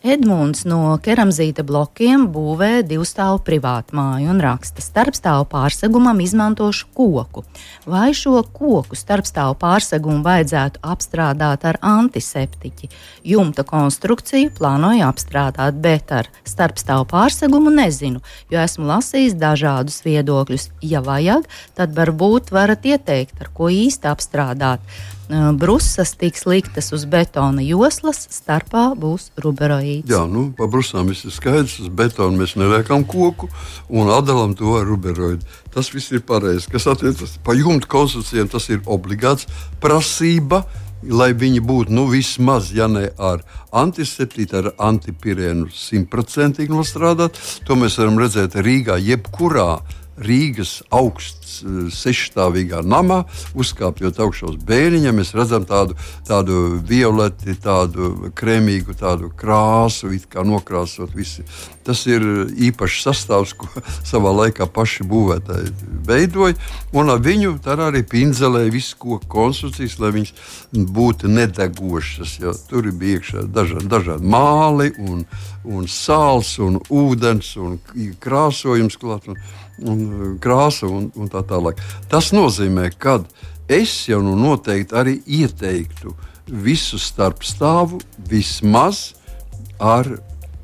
Edmunds 0.00 0.62
no 0.64 0.94
keramzīta 1.04 1.60
blokiem 1.68 2.22
būvē 2.32 2.80
divstāvu 2.88 3.42
privātu 3.44 3.98
māju 3.98 4.30
un 4.32 4.38
raksta, 4.40 4.80
starpstāvu 4.80 5.44
pārsegumam 5.52 6.22
izmantošu 6.24 6.88
koku. 6.96 7.42
Vai 7.84 8.14
šo 8.16 8.40
koku 8.56 8.96
starpstāvu 8.96 9.58
pārsegumu 9.60 10.24
vajadzētu 10.24 10.80
apstrādāt 10.94 11.68
ar 11.68 11.80
antiseptiķi? 11.84 12.88
Jumta 13.28 13.66
konstrukciju 13.68 14.54
plānoju 14.56 15.04
apstrādāt, 15.04 15.76
bet 15.84 16.16
ar 16.16 16.32
starpstāvu 16.48 17.04
pārsegumu 17.12 17.68
nezinu, 17.76 18.24
jo 18.48 18.64
esmu 18.64 18.88
lasījis 18.94 19.36
dažādus 19.36 20.00
viedokļus. 20.08 20.70
Ja 20.80 21.04
vajag, 21.04 21.44
tad 21.76 21.92
varbūt 21.92 22.54
varat 22.56 22.88
ieteikt, 22.88 23.36
ar 23.44 23.52
ko 23.52 23.68
īsti 23.68 24.08
apstrādāt. 24.16 24.80
Brusas 25.58 26.14
tiks 26.18 26.44
liktas 26.46 26.90
uz 26.96 27.04
betona 27.10 27.62
joslas, 27.62 28.24
starpā 28.34 28.90
būs 28.98 29.30
ruberoīds. 29.40 30.10
Jā, 30.10 30.24
nu, 30.30 30.48
pa 30.56 30.68
brusām 30.70 31.10
viss 31.10 31.28
ir 31.28 31.34
skaidrs, 31.34 31.78
uz 31.84 31.88
betona 31.88 32.36
mēs 32.36 32.56
neliekam 32.58 33.06
koku 33.08 33.50
un 33.88 34.10
atdalām 34.10 34.56
to 34.58 34.74
ar 34.80 34.86
ruberoīdu. 34.90 35.46
Tas 35.74 35.92
viss 35.94 36.12
ir 36.12 36.24
pareizi. 36.26 36.70
Kas 36.72 36.88
attiecas 36.90 37.38
par 37.46 37.58
jumta 37.58 37.88
konstrukcijiem, 37.90 38.50
tas 38.50 38.68
ir 38.72 38.82
obligāts 38.90 39.48
prasība 39.80 40.64
lai 41.00 41.30
viņi 41.36 41.62
būtu 41.64 41.94
nu, 41.96 42.06
vismaz, 42.10 42.70
ja 42.76 42.88
ne 42.90 43.08
ar 43.16 43.40
antiseptītu, 43.72 44.58
ar 44.58 44.68
antipirēnu 44.90 45.70
simtprocentīgi 45.72 46.74
nostrādāt. 46.74 47.38
To 47.64 47.76
mēs 47.80 47.98
varam 48.00 48.20
redzēt 48.20 48.58
Rīgā, 48.60 48.98
jebkurā 49.00 49.80
Rīgas 50.20 50.80
augsts, 50.92 51.62
eh, 51.62 51.88
sešstāvīgā 51.94 52.82
namā, 52.84 53.24
uzkāpjot 53.54 54.20
augšā 54.20 54.50
uz 54.52 54.56
bēniņa, 54.68 55.12
mēs 55.16 55.32
redzam 55.34 55.64
tādu, 55.64 55.96
tādu 56.28 56.80
violeti, 56.86 57.56
tādu 57.56 58.30
krēmīgu 58.36 58.96
tādu 59.00 59.30
krāsu, 59.32 60.12
kā 60.30 60.44
nokrāsot 60.44 61.14
visi. 61.16 61.44
Tas 61.84 62.04
ir 62.06 62.20
īpašs 62.52 63.04
sastāvs, 63.06 63.54
ko 63.56 63.68
savā 64.10 64.32
laikā 64.44 64.68
paši 64.68 65.06
būvētāji 65.08 65.72
veidoja. 66.06 66.58
Un 66.92 67.10
ar 67.10 67.22
viņu 67.24 67.56
arī 67.64 68.02
pinzelēja 68.06 68.72
visu 68.74 68.98
koku 69.00 69.26
konstrukcijas, 69.30 69.98
lai 69.98 70.12
viņas 70.18 70.34
būtu 70.72 71.30
nedegošas. 71.32 72.36
Tur 72.68 72.90
bija 72.92 73.18
iekšā 73.18 73.46
dažādi, 73.48 73.88
dažādi 73.90 74.28
māli, 74.36 74.90
un, 75.00 75.24
un 75.64 75.88
sāls, 75.88 76.58
un 76.62 76.78
ūdens, 76.90 77.56
un 77.56 77.80
krāsojums 78.20 79.00
klāt. 79.00 79.30
Un, 79.80 80.00
uh, 80.06 80.32
krāsa 80.42 80.88
un, 80.90 81.10
un 81.16 81.30
tā 81.32 81.40
tālāk. 81.46 81.80
Tas 82.10 82.32
nozīmē, 82.36 82.90
ka 83.00 83.20
es 83.70 83.94
jau 84.10 84.20
nu 84.24 84.34
noteikti 84.36 84.96
arī 84.96 85.14
ieteiktu 85.24 86.12
visu 86.50 86.98
starpstāvu 86.98 88.00
vismaz 88.28 89.14
ar 89.80 90.18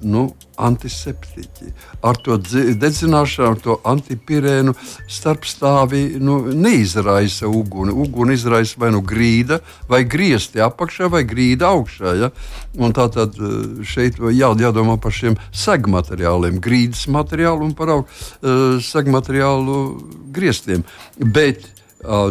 nu, 0.05 0.27
antiseptiķi. 0.57 1.71
Ar 2.07 2.17
to 2.25 2.37
dedzināšanu, 2.41 3.61
to 3.65 3.77
antipirēnu 3.87 4.73
starpstāvi 5.13 6.17
nu, 6.23 6.39
neizraisa 6.53 7.49
uguni. 7.49 7.93
Uguni 7.93 8.37
izraisa 8.37 8.81
vai 8.81 8.91
nu 8.95 9.03
grīda, 9.05 9.61
vai 9.89 10.03
griezti 10.09 10.63
apakšā, 10.65 11.11
vai 11.13 11.25
grīda 11.29 11.71
augšā. 11.73 12.17
Ja? 12.21 12.33
Un 12.81 12.97
tā 12.97 13.09
tad 13.13 13.37
eh, 13.37 13.85
šeit 13.85 14.21
jā, 14.33 14.53
jādomā 14.61 14.99
par 15.03 15.15
šiem 15.17 15.39
segmateriāliem, 15.53 16.61
grīdas 16.63 17.07
materiālu 17.13 17.69
un 17.69 17.73
par 17.77 17.93
uh, 17.97 18.05
segmateriālu 18.83 19.79
grieztiem. 20.35 20.85
Bet 21.21 21.69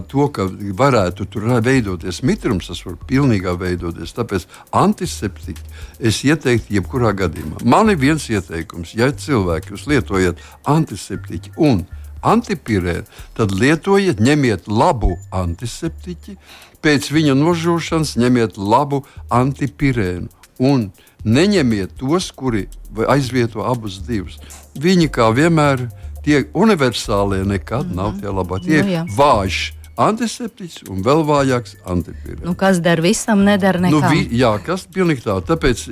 to, 0.07 0.27
ka 0.31 0.47
varētu 0.79 1.27
tur 1.31 1.47
veidoties 1.63 2.21
mitrums, 2.23 2.69
tas 2.71 2.81
var 2.85 2.95
pilnībā 3.09 3.55
veidoties. 3.59 4.13
Tāpēc 4.15 4.47
antiseptiku 4.75 5.61
es 5.99 6.21
ieteiktu 6.27 6.77
jebkurā 6.77 7.11
gadījumā. 7.17 7.63
Man 7.67 7.91
ir 7.93 7.99
viens 8.01 8.27
ieteikums, 8.31 8.95
ja 8.95 9.11
cilvēki 9.11 9.75
jūs 9.75 9.87
lietojat 9.91 10.41
antiseptiku 10.71 11.53
un 11.67 11.83
antipirēnu, 12.25 13.05
tad 13.37 13.53
lietojiet, 13.53 14.21
ņemiet 14.23 14.69
labu 14.71 15.15
antiseptiku, 15.35 16.37
pēc 16.85 17.11
viņa 17.13 17.35
nožūšanas 17.37 18.15
ņemiet 18.21 18.57
labu 18.61 19.03
antipirēnu. 19.33 20.31
Un 20.63 20.89
neņemiet 21.25 21.97
tos, 21.99 22.29
kuri 22.31 22.67
aizvieto 23.11 23.65
abus 23.67 23.99
divus. 24.07 24.39
Viņi 24.79 25.09
kā 25.11 25.27
vienmēr 25.35 25.83
ir 25.83 25.89
tie 26.25 26.43
universālie 26.53 27.45
nekad 27.45 27.85
mm 27.85 27.91
-hmm. 27.91 27.95
nav 27.95 28.19
tie 28.19 28.29
labākie. 28.29 28.67
Tie 28.67 28.83
nu, 28.83 28.89
ir 28.89 29.17
vājš 29.17 29.63
antiseptiķis 29.95 30.89
un 30.91 31.03
vēl 31.05 31.23
vājāks 31.27 31.75
antipīrēns. 31.87 32.43
Nu, 32.43 32.53
kas 32.59 32.81
der 32.83 33.01
visam, 33.03 33.45
nedara 33.47 33.79
nu, 33.79 33.87
neko. 33.87 34.01
Nu, 34.01 34.11
vi, 34.11 34.39
jā, 34.39 34.51
kas 34.65 34.85
pilnīgi 34.91 35.23
tā. 35.25 35.37
Tāpēc 35.47 35.85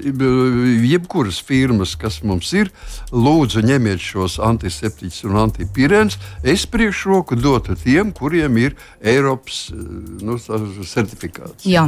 jebkuras 0.89 1.39
firmas, 1.43 1.95
kas 1.99 2.19
mums 2.27 2.51
ir, 2.57 2.71
lūdzu 3.11 3.63
ņemiet 3.63 4.03
šos 4.03 4.39
antiseptiķus 4.43 5.23
un 5.29 5.39
antipīrēns. 5.45 6.19
Es 6.43 6.67
priekšroku 6.67 7.39
dotu 7.39 7.77
tiem, 7.79 8.11
kuriem 8.15 8.59
ir 8.65 8.77
Eiropas 8.99 9.69
nu, 9.73 10.37
certifikāts. 10.39 11.63
Jā. 11.67 11.87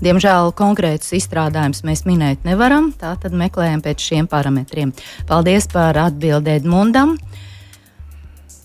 Diemžēl 0.00 0.54
konkrētus 0.56 1.12
izstrādājumus 1.18 1.82
mēs 1.84 2.06
minēt 2.08 2.46
nevaram, 2.48 2.88
tātad 2.96 3.34
meklējam 3.36 3.82
pēc 3.84 4.00
šiem 4.00 4.30
parametriem. 4.32 4.94
Paldies 5.28 5.68
par 5.72 5.98
atbildēm 6.08 6.62
Edmundam! 6.62 7.18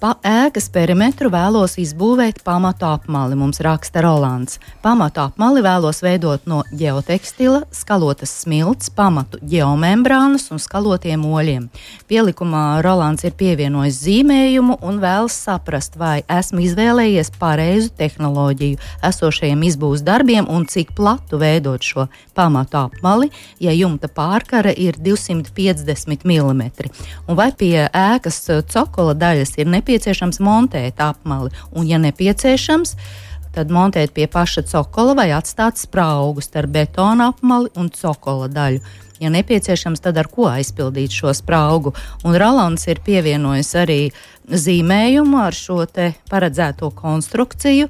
Pa 0.06 0.12
ēkas 0.22 0.68
perimetru 0.70 1.32
vēlos 1.34 1.80
izbūvēt 1.82 2.44
pamatu 2.46 2.86
apmali, 2.86 3.34
mums 3.34 3.58
raksta 3.66 4.04
Rolands. 4.06 4.60
Pamatu 4.84 5.24
apmali 5.24 5.64
vēlos 5.66 6.04
veidot 6.06 6.44
no 6.46 6.60
geotekstila, 6.70 7.64
skalotas 7.74 8.30
smilts, 8.44 8.92
pamatu 8.94 9.40
geomembrānas 9.42 10.52
un 10.54 10.62
skalotiem 10.62 11.24
oļiem. 11.26 11.64
Pielikumā 12.06 12.84
Rolands 12.86 13.26
ir 13.26 13.34
pievienojis 13.40 13.98
zīmējumu 14.04 14.76
un 14.86 15.00
vēlas 15.02 15.40
saprast, 15.48 15.98
vai 15.98 16.20
esmu 16.30 16.62
izvēlējies 16.68 17.34
pareizu 17.42 17.90
tehnoloģiju 17.98 18.78
esošajiem 19.10 19.66
izbūves 19.72 20.06
darbiem 20.06 20.46
un 20.46 20.70
cik 20.70 20.94
platu 20.94 21.42
veidot 21.42 21.82
šo 21.82 22.06
pamatu 22.38 22.84
apmali, 22.84 23.32
ja 23.58 23.74
jumta 23.74 24.06
pārkara 24.06 24.70
ir 24.70 25.02
250 25.02 26.30
mm. 26.30 26.64
Un 27.26 27.42
vai 27.42 27.50
pie 27.58 27.88
ēkas 27.90 28.44
cokola 28.70 29.18
daļas 29.18 29.58
ir 29.58 29.74
nepieciešams 29.74 29.95
nepieciešams 29.96 30.42
montēt 30.44 31.00
apmali, 31.00 31.52
un, 31.72 31.88
ja 31.88 31.98
nepieciešams, 31.98 32.96
tad 33.56 33.72
montēt 33.72 34.12
pie 34.12 34.28
paša 34.28 34.66
cokola 34.68 35.16
vai 35.16 35.30
atstāt 35.32 35.80
spraugu 35.80 36.44
starp 36.44 36.74
betona 36.74 37.30
apmali 37.32 37.72
un 37.80 37.88
cokola 37.90 38.50
daļu. 38.52 38.82
Ja 39.24 39.30
nepieciešams, 39.32 40.02
tad 40.04 40.18
ar 40.20 40.28
ko 40.28 40.50
aizpildīt 40.52 41.16
šo 41.16 41.32
spraugu. 41.32 41.94
Un 42.28 42.36
Rolands 42.36 42.84
ir 42.92 43.00
pievienojis 43.00 43.72
arī 43.80 44.02
zīmējumu 44.52 45.40
ar 45.40 45.56
šo 45.56 45.86
paredzēto 46.28 46.92
konstrukciju. 46.92 47.88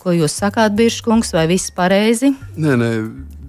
Ko 0.00 0.16
jūs 0.16 0.32
sakāt, 0.40 0.72
Biržkungs, 0.72 1.34
vai 1.36 1.44
viss 1.52 1.70
pareizi? 1.76 2.32
Nē, 2.56 2.78
nē, 2.80 2.90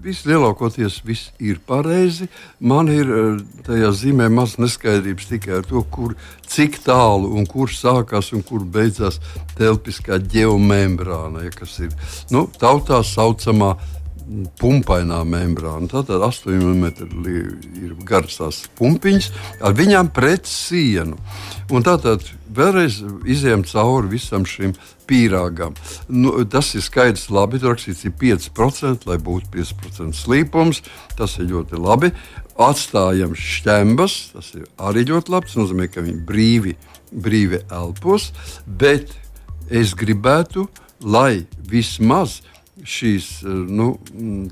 viss 0.04 0.26
lielākoties 0.28 1.00
viss 1.06 1.32
ir 1.40 1.60
pareizi. 1.66 2.28
Man 2.60 2.90
ir 2.92 3.10
eh, 3.10 3.40
tajā 3.66 3.90
zīmē 3.96 4.28
maz 4.32 4.58
neskaidrības 4.60 5.30
tikai 5.30 5.58
ar 5.60 5.66
to, 5.68 5.82
kur, 5.94 6.14
cik 6.50 6.80
tālu 6.84 7.32
un 7.38 7.48
kur 7.50 7.72
sākās 7.72 8.32
un 8.36 8.44
kur 8.46 8.64
beidzās 8.64 9.20
telpiskā 9.58 10.20
geomembrāna, 10.20 11.46
ja, 11.46 11.52
kas 11.54 11.78
ir 11.86 11.94
nu, 12.34 12.46
tautā 12.60 13.00
saucamā 13.06 13.74
pumpainā 14.60 15.20
membrāna. 15.28 15.88
Tātad 15.90 16.22
8 16.24 16.54
mm 16.54 16.86
ir 17.82 17.94
garas 18.08 18.38
tās 18.40 18.62
pumpiņas, 18.78 19.30
ar 19.64 19.76
viņām 19.76 20.10
pret 20.16 20.48
sienu. 20.48 21.18
Un 21.72 21.84
tātad 21.84 22.24
vēlreiz 22.54 23.00
izējām 23.28 23.64
cauri 23.68 24.14
visam 24.14 24.46
šim 24.48 24.74
pīrāgam. 25.08 25.76
Nu, 26.08 26.36
tas 26.48 26.72
ir 26.76 26.84
skaidrs, 26.84 27.28
labi. 27.32 27.60
Tur 27.60 27.74
rakstīts, 27.74 28.04
ir 28.08 28.14
5%, 28.20 29.08
lai 29.08 29.18
būtu 29.22 29.50
5% 29.54 30.16
slīpums. 30.16 30.82
Tas 31.18 31.36
ir 31.40 31.50
ļoti 31.52 31.80
labi. 31.80 32.12
Atstājam 32.60 33.34
šķembas, 33.34 34.16
tas 34.36 34.52
ir 34.56 34.68
arī 34.78 35.04
ļoti 35.10 35.34
labi. 35.34 35.50
Tas 35.50 35.60
nozīmē, 35.60 35.90
ka 35.92 36.04
viņi 36.04 36.24
brīvi, 36.28 36.76
brīvi 37.12 37.64
elpos. 37.72 38.30
Bet 38.64 39.12
es 39.72 39.96
gribētu, 39.98 40.68
lai 41.04 41.44
vismaz 41.68 42.40
šīs 42.82 43.28
nu, 43.46 43.94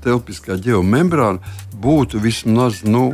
telpiskā 0.03 0.55
geomembrāna 0.61 1.43
būtu 1.83 2.21
vismaz. 2.23 2.83
Nu, 2.87 3.09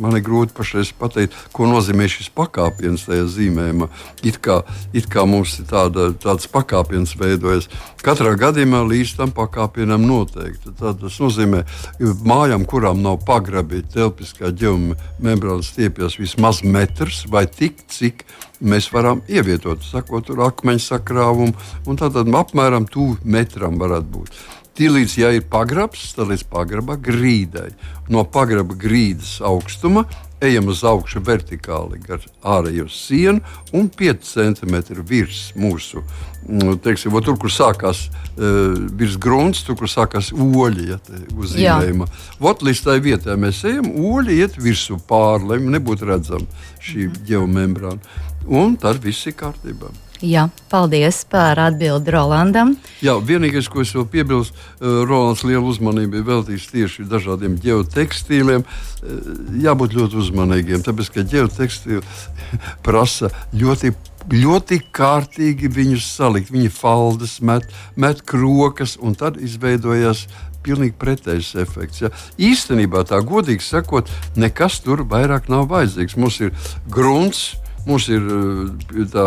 man 0.00 0.16
ir 0.16 0.24
grūti 0.26 0.54
pašreiz 0.56 0.92
pateikt, 0.98 1.36
ko 1.54 1.68
nozīmē 1.70 2.08
šis 2.10 2.30
pakāpiens 2.36 3.06
tajā 3.08 3.26
zīmējumā. 3.30 3.90
It 4.26 4.40
kā, 4.44 4.60
it 4.96 5.08
kā 5.12 5.26
mums 5.28 5.58
ir 5.60 5.68
tāda, 5.70 6.10
tāds 6.20 6.48
pakāpiens 6.50 7.14
veidojas. 7.20 7.68
Katrā 8.00 8.32
gadījumā 8.40 8.82
līdz 8.88 9.16
tam 9.18 9.34
pakāpienam 9.36 10.06
noteikti. 10.08 10.74
Tad 10.80 11.02
tas 11.02 11.18
nozīmē, 11.20 11.64
ka 11.98 12.14
mājām, 12.26 12.66
kurām 12.68 13.02
nav 13.04 13.20
pagrabi, 13.28 13.82
telpiskā 13.94 14.52
ģeomembrāna 14.56 15.64
stiepjas 15.66 16.18
vismaz 16.20 16.64
metrs 16.64 17.26
vai 17.30 17.46
tik, 17.50 17.84
cik 17.92 18.24
mēs 18.60 18.90
varam 18.92 19.22
ievietot, 19.28 19.84
sakot, 19.84 20.26
tur 20.28 20.42
akmeņu 20.44 20.84
sakrāvumu, 20.84 21.68
tad 22.00 22.16
apmēram 22.20 22.88
tuvu 22.90 23.18
metram 23.24 23.80
varētu 23.80 24.16
būt. 24.16 24.40
Tīlīdz, 24.80 25.14
ja 25.20 25.28
ir 25.36 25.42
pagrabs, 25.52 26.14
tad 26.16 26.30
līdz 26.30 26.46
pagraba 26.48 26.94
grīdai. 26.96 27.68
No 28.08 28.22
pagraba 28.24 28.72
grīdas 28.80 29.34
augstuma 29.44 30.06
ejam 30.40 30.70
uz 30.72 30.80
augšu 30.88 31.20
vertikāli 31.20 32.00
gar 32.00 32.24
ārējo 32.40 32.86
sienu 32.88 33.42
un 33.76 33.90
5 33.92 34.24
cm 34.24 34.78
virs 35.04 35.42
mūsu. 35.52 36.00
Nu, 36.48 36.78
teiksim, 36.80 37.12
tur, 37.20 37.36
kur 37.36 37.52
sākās 37.52 38.06
uh, 38.08 38.72
virs 38.96 39.18
grunts, 39.20 39.66
tur, 39.66 39.76
kur 39.76 39.92
sākās 39.92 40.32
oļi, 40.32 40.88
ja 40.94 41.00
uzzīmējuma. 41.36 42.08
Vot 42.40 42.64
līdz 42.64 42.84
tai 42.88 42.98
vietai 43.04 43.36
mēs 43.36 43.60
ejam, 43.68 43.92
oļi 43.92 44.40
iet 44.40 44.56
virsū 44.56 44.96
pāri, 45.10 45.50
lai 45.52 45.60
nebūtu 45.76 46.08
redzama 46.08 46.64
šī 46.80 47.10
geomembrāna. 47.28 48.00
Un 48.48 48.80
tad 48.80 49.04
viss 49.04 49.28
ir 49.28 49.36
kārtībā. 49.36 49.92
Jā, 50.20 50.48
paldies 50.68 51.22
par 51.32 51.56
atbildi 51.62 52.12
Rolandam. 52.12 52.74
Jā, 53.00 53.14
vienīgais, 53.24 53.70
ko 53.72 53.80
es 53.80 53.94
vēl 53.96 54.04
piebilstu, 54.12 54.52
uh, 54.52 55.00
Rolands 55.08 55.46
lielu 55.48 55.64
uzmanību 55.72 56.20
ir 56.20 56.26
veltījis 56.28 56.68
tieši 56.74 57.06
dažādiem 57.08 57.56
geotekstīliem. 57.62 58.66
Uh, 58.66 59.32
jābūt 59.64 59.96
ļoti 59.96 60.20
uzmanīgiem, 60.20 60.84
tāpēc 60.84 61.08
ka 61.14 61.24
geotekstīli 61.24 62.04
prasa 62.86 63.32
ļoti 63.56 63.94
ļoti 64.30 64.76
kārtīgi 64.92 65.70
viņus 65.72 66.04
salikt. 66.18 66.52
Viņi 66.52 66.68
faldas, 66.74 67.38
met, 67.40 67.64
met 67.96 68.20
krokas, 68.28 68.98
un 69.00 69.16
tad 69.18 69.40
izveidojas 69.40 70.26
pilnīgi 70.64 70.96
pretējs 71.00 71.54
efekts. 71.62 72.02
Ja. 72.04 72.12
Īstenībā, 72.36 73.04
tā 73.08 73.22
godīgi 73.24 73.64
sakot, 73.64 74.10
nekas 74.36 74.80
tur 74.84 75.06
vairāk 75.08 75.48
nav 75.52 75.70
vajadzīgs. 75.72 76.18
Mums 76.20 76.40
ir 76.44 76.52
grunts, 76.92 77.54
mums 77.86 78.08
ir 78.12 78.26
eh, 78.36 79.06
tā 79.12 79.26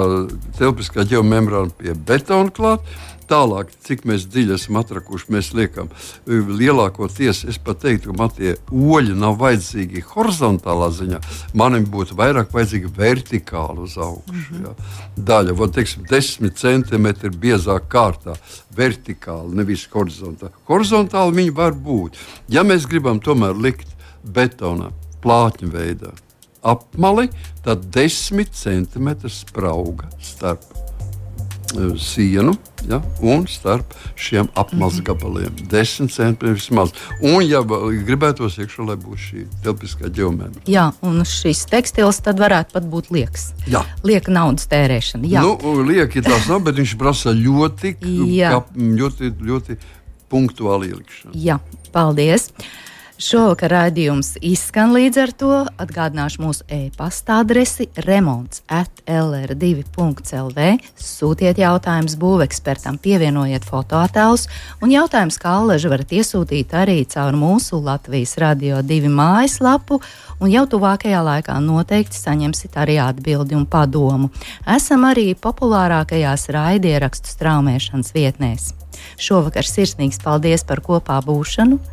telpiskā 0.60 1.08
ģeomembrāna 1.10 1.74
pie 1.80 1.98
betona 1.98 2.54
klāta. 2.54 3.02
Tālāk, 3.30 3.70
cik 3.86 4.04
dziļi 4.06 4.54
esam 4.58 4.78
atrakuši, 4.82 5.30
mēs 5.32 5.54
liekam, 5.56 5.88
lielākoties 6.28 7.44
es 7.50 7.60
pat 7.62 7.80
teiktu, 7.84 8.12
ka 8.12 8.18
man 8.20 8.34
tie 8.36 8.56
oļi 8.68 9.16
nav 9.18 9.38
vajadzīgi 9.40 10.04
horizontālā 10.12 10.90
ziņā. 10.94 11.22
Man 11.58 11.80
būtu 11.94 12.18
vairāk 12.20 12.52
vajadzīgi 12.54 12.92
vertikāli 12.98 13.86
uz 13.88 13.96
augšu. 13.98 14.34
Mm 14.34 14.44
-hmm. 14.50 14.66
ja. 14.68 15.24
Daļa, 15.30 15.56
vai 15.60 15.70
teiksim, 15.78 16.04
10 16.10 16.58
centimetri 16.60 17.30
biezāk 17.30 17.88
kārtā, 17.90 18.36
vertikāli, 18.76 19.56
nevis 19.56 19.88
horizontāli. 19.94 20.52
Horizontāli 20.68 21.36
viņi 21.40 21.56
var 21.56 21.74
būt. 21.74 22.20
Ja 22.50 22.64
mēs 22.64 22.88
gribam 22.90 23.20
tomēr 23.20 23.56
likt 23.56 23.88
betonā, 24.24 24.92
plātņu 25.24 25.72
veidā, 25.72 26.12
apmali, 26.64 27.30
tad 27.66 27.86
10 27.94 28.56
centimetri 28.56 29.30
sprauga 29.30 30.10
starp 30.22 30.84
Eh, 31.74 31.98
sienu 31.98 32.54
ja, 32.90 33.00
un 33.22 33.48
starp 33.48 33.94
šiem 34.16 34.48
apmales 34.54 35.00
mhm. 35.00 35.04
gabaliem. 35.04 35.56
Desmit 35.72 36.12
centimetri 36.12 36.54
vismaz. 36.54 36.92
Un, 37.22 37.40
ja 37.48 37.64
gribētos 37.64 38.60
iekšā, 38.62 38.86
lai 38.86 38.98
būtu 39.02 39.22
šī 39.24 39.46
telpiskā 39.66 40.12
ģeomētra. 40.14 40.62
Jā, 40.70 40.92
un 41.02 41.24
šis 41.26 41.64
tekstils 41.72 42.22
tad 42.22 42.42
varētu 42.44 42.76
pat 42.76 42.86
būt 42.92 43.10
liekas. 43.16 43.50
Jā. 43.66 43.82
Lieka 44.06 44.34
naudas 44.36 44.70
tērēšana. 44.70 45.30
Jā, 45.32 45.46
nu, 45.48 45.74
lieki 45.88 46.22
tas 46.26 46.46
nav, 46.52 46.62
bet 46.68 46.78
viņš 46.78 46.96
prasa 47.02 47.34
ļoti, 47.34 47.96
kap, 47.98 48.70
ļoti, 48.78 49.34
ļoti 49.42 49.80
punktuāli 50.30 50.94
ielikšanu. 50.94 51.34
Jā, 51.34 51.58
paldies. 51.96 52.52
Šovakar 53.22 53.70
raidījums 53.70 54.32
izskan 54.42 54.90
līdz 54.96 55.18
ar 55.22 55.32
to. 55.38 55.58
Atgādināšu 55.78 56.42
mūsu 56.42 56.66
e-pasta 56.66 57.36
adresi 57.44 57.86
remonds 58.08 58.64
atlr2.lv. 58.74 60.66
Sūtiet 60.98 61.62
jautājumus 61.62 62.18
būvekspertam, 62.18 62.98
pievienojiet 62.98 63.70
fotoattēlus, 63.70 64.48
un 64.82 64.96
jautājums 64.96 65.38
kā 65.38 65.54
allaži 65.60 65.94
varat 65.94 66.10
iesūtīt 66.18 66.74
arī 66.74 66.98
caur 67.14 67.38
mūsu 67.38 67.78
Latvijas 67.86 68.34
radio 68.42 68.82
divi 68.82 69.14
mājaslapu, 69.14 70.02
un 70.42 70.50
jau 70.50 70.66
tuvākajā 70.74 71.22
laikā 71.22 71.62
noteikti 71.62 72.18
saņemsit 72.18 72.82
arī 72.82 72.98
atbildi 72.98 73.54
un 73.62 73.70
padomu. 73.70 74.34
Esam 74.66 75.06
arī 75.06 75.36
populārākajās 75.38 76.50
raidierakstu 76.50 77.38
straumēšanas 77.38 78.14
vietnēs. 78.18 78.74
Šovakar 79.22 79.70
sirsnīgs 79.70 80.18
paldies 80.24 80.66
par 80.66 80.82
kopā 80.82 81.22
būšanu! 81.22 81.93